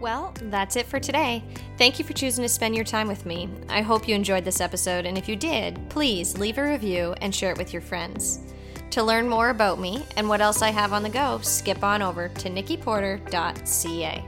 Well, 0.06 0.36
that's 0.39 0.76
it 0.76 0.86
for 0.86 0.99
today. 0.99 1.43
Thank 1.80 1.97
you 1.97 2.06
for 2.06 2.14
choosing 2.14 2.43
to 2.43 2.47
spend 2.47 2.76
your 2.76 2.86
time 2.86 3.08
with 3.08 3.26
me. 3.26 3.49
I 3.70 3.82
hope 3.82 4.08
you 4.08 4.14
enjoyed 4.14 4.45
this 4.45 4.62
episode, 4.62 5.08
and 5.08 5.18
if 5.18 5.28
you 5.28 5.36
did, 5.36 5.80
please 5.89 6.38
leave 6.38 6.60
a 6.60 6.64
review 6.64 7.16
and 7.22 7.34
share 7.34 7.49
it 7.49 7.58
with 7.58 7.74
your 7.74 7.82
friends. 7.82 8.53
To 8.91 9.01
learn 9.01 9.28
more 9.28 9.49
about 9.49 9.80
me 9.80 10.06
and 10.16 10.30
what 10.30 10.41
else 10.41 10.62
I 10.62 10.70
have 10.70 10.93
on 10.93 11.01
the 11.01 11.10
go, 11.10 11.39
skip 11.39 11.84
on 11.84 12.03
over 12.03 12.28
to 12.28 12.49
nikkiporter.ca. 12.51 14.26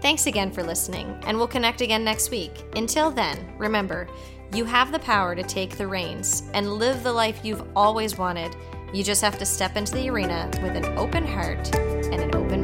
Thanks 0.00 0.26
again 0.28 0.52
for 0.52 0.62
listening, 0.62 1.20
and 1.26 1.36
we'll 1.36 1.48
connect 1.48 1.80
again 1.80 2.04
next 2.04 2.30
week. 2.30 2.62
Until 2.76 3.10
then, 3.10 3.54
remember, 3.58 4.06
you 4.54 4.64
have 4.64 4.92
the 4.92 5.00
power 5.00 5.34
to 5.34 5.42
take 5.42 5.76
the 5.76 5.88
reins 5.88 6.44
and 6.54 6.74
live 6.74 7.02
the 7.02 7.12
life 7.12 7.40
you've 7.42 7.66
always 7.74 8.18
wanted. 8.18 8.54
You 8.94 9.02
just 9.02 9.22
have 9.22 9.36
to 9.40 9.46
step 9.46 9.76
into 9.76 9.94
the 9.94 10.08
arena 10.10 10.48
with 10.62 10.76
an 10.76 10.96
open 10.96 11.26
heart 11.26 11.74
and 11.74 12.20
an 12.20 12.36
open 12.36 12.62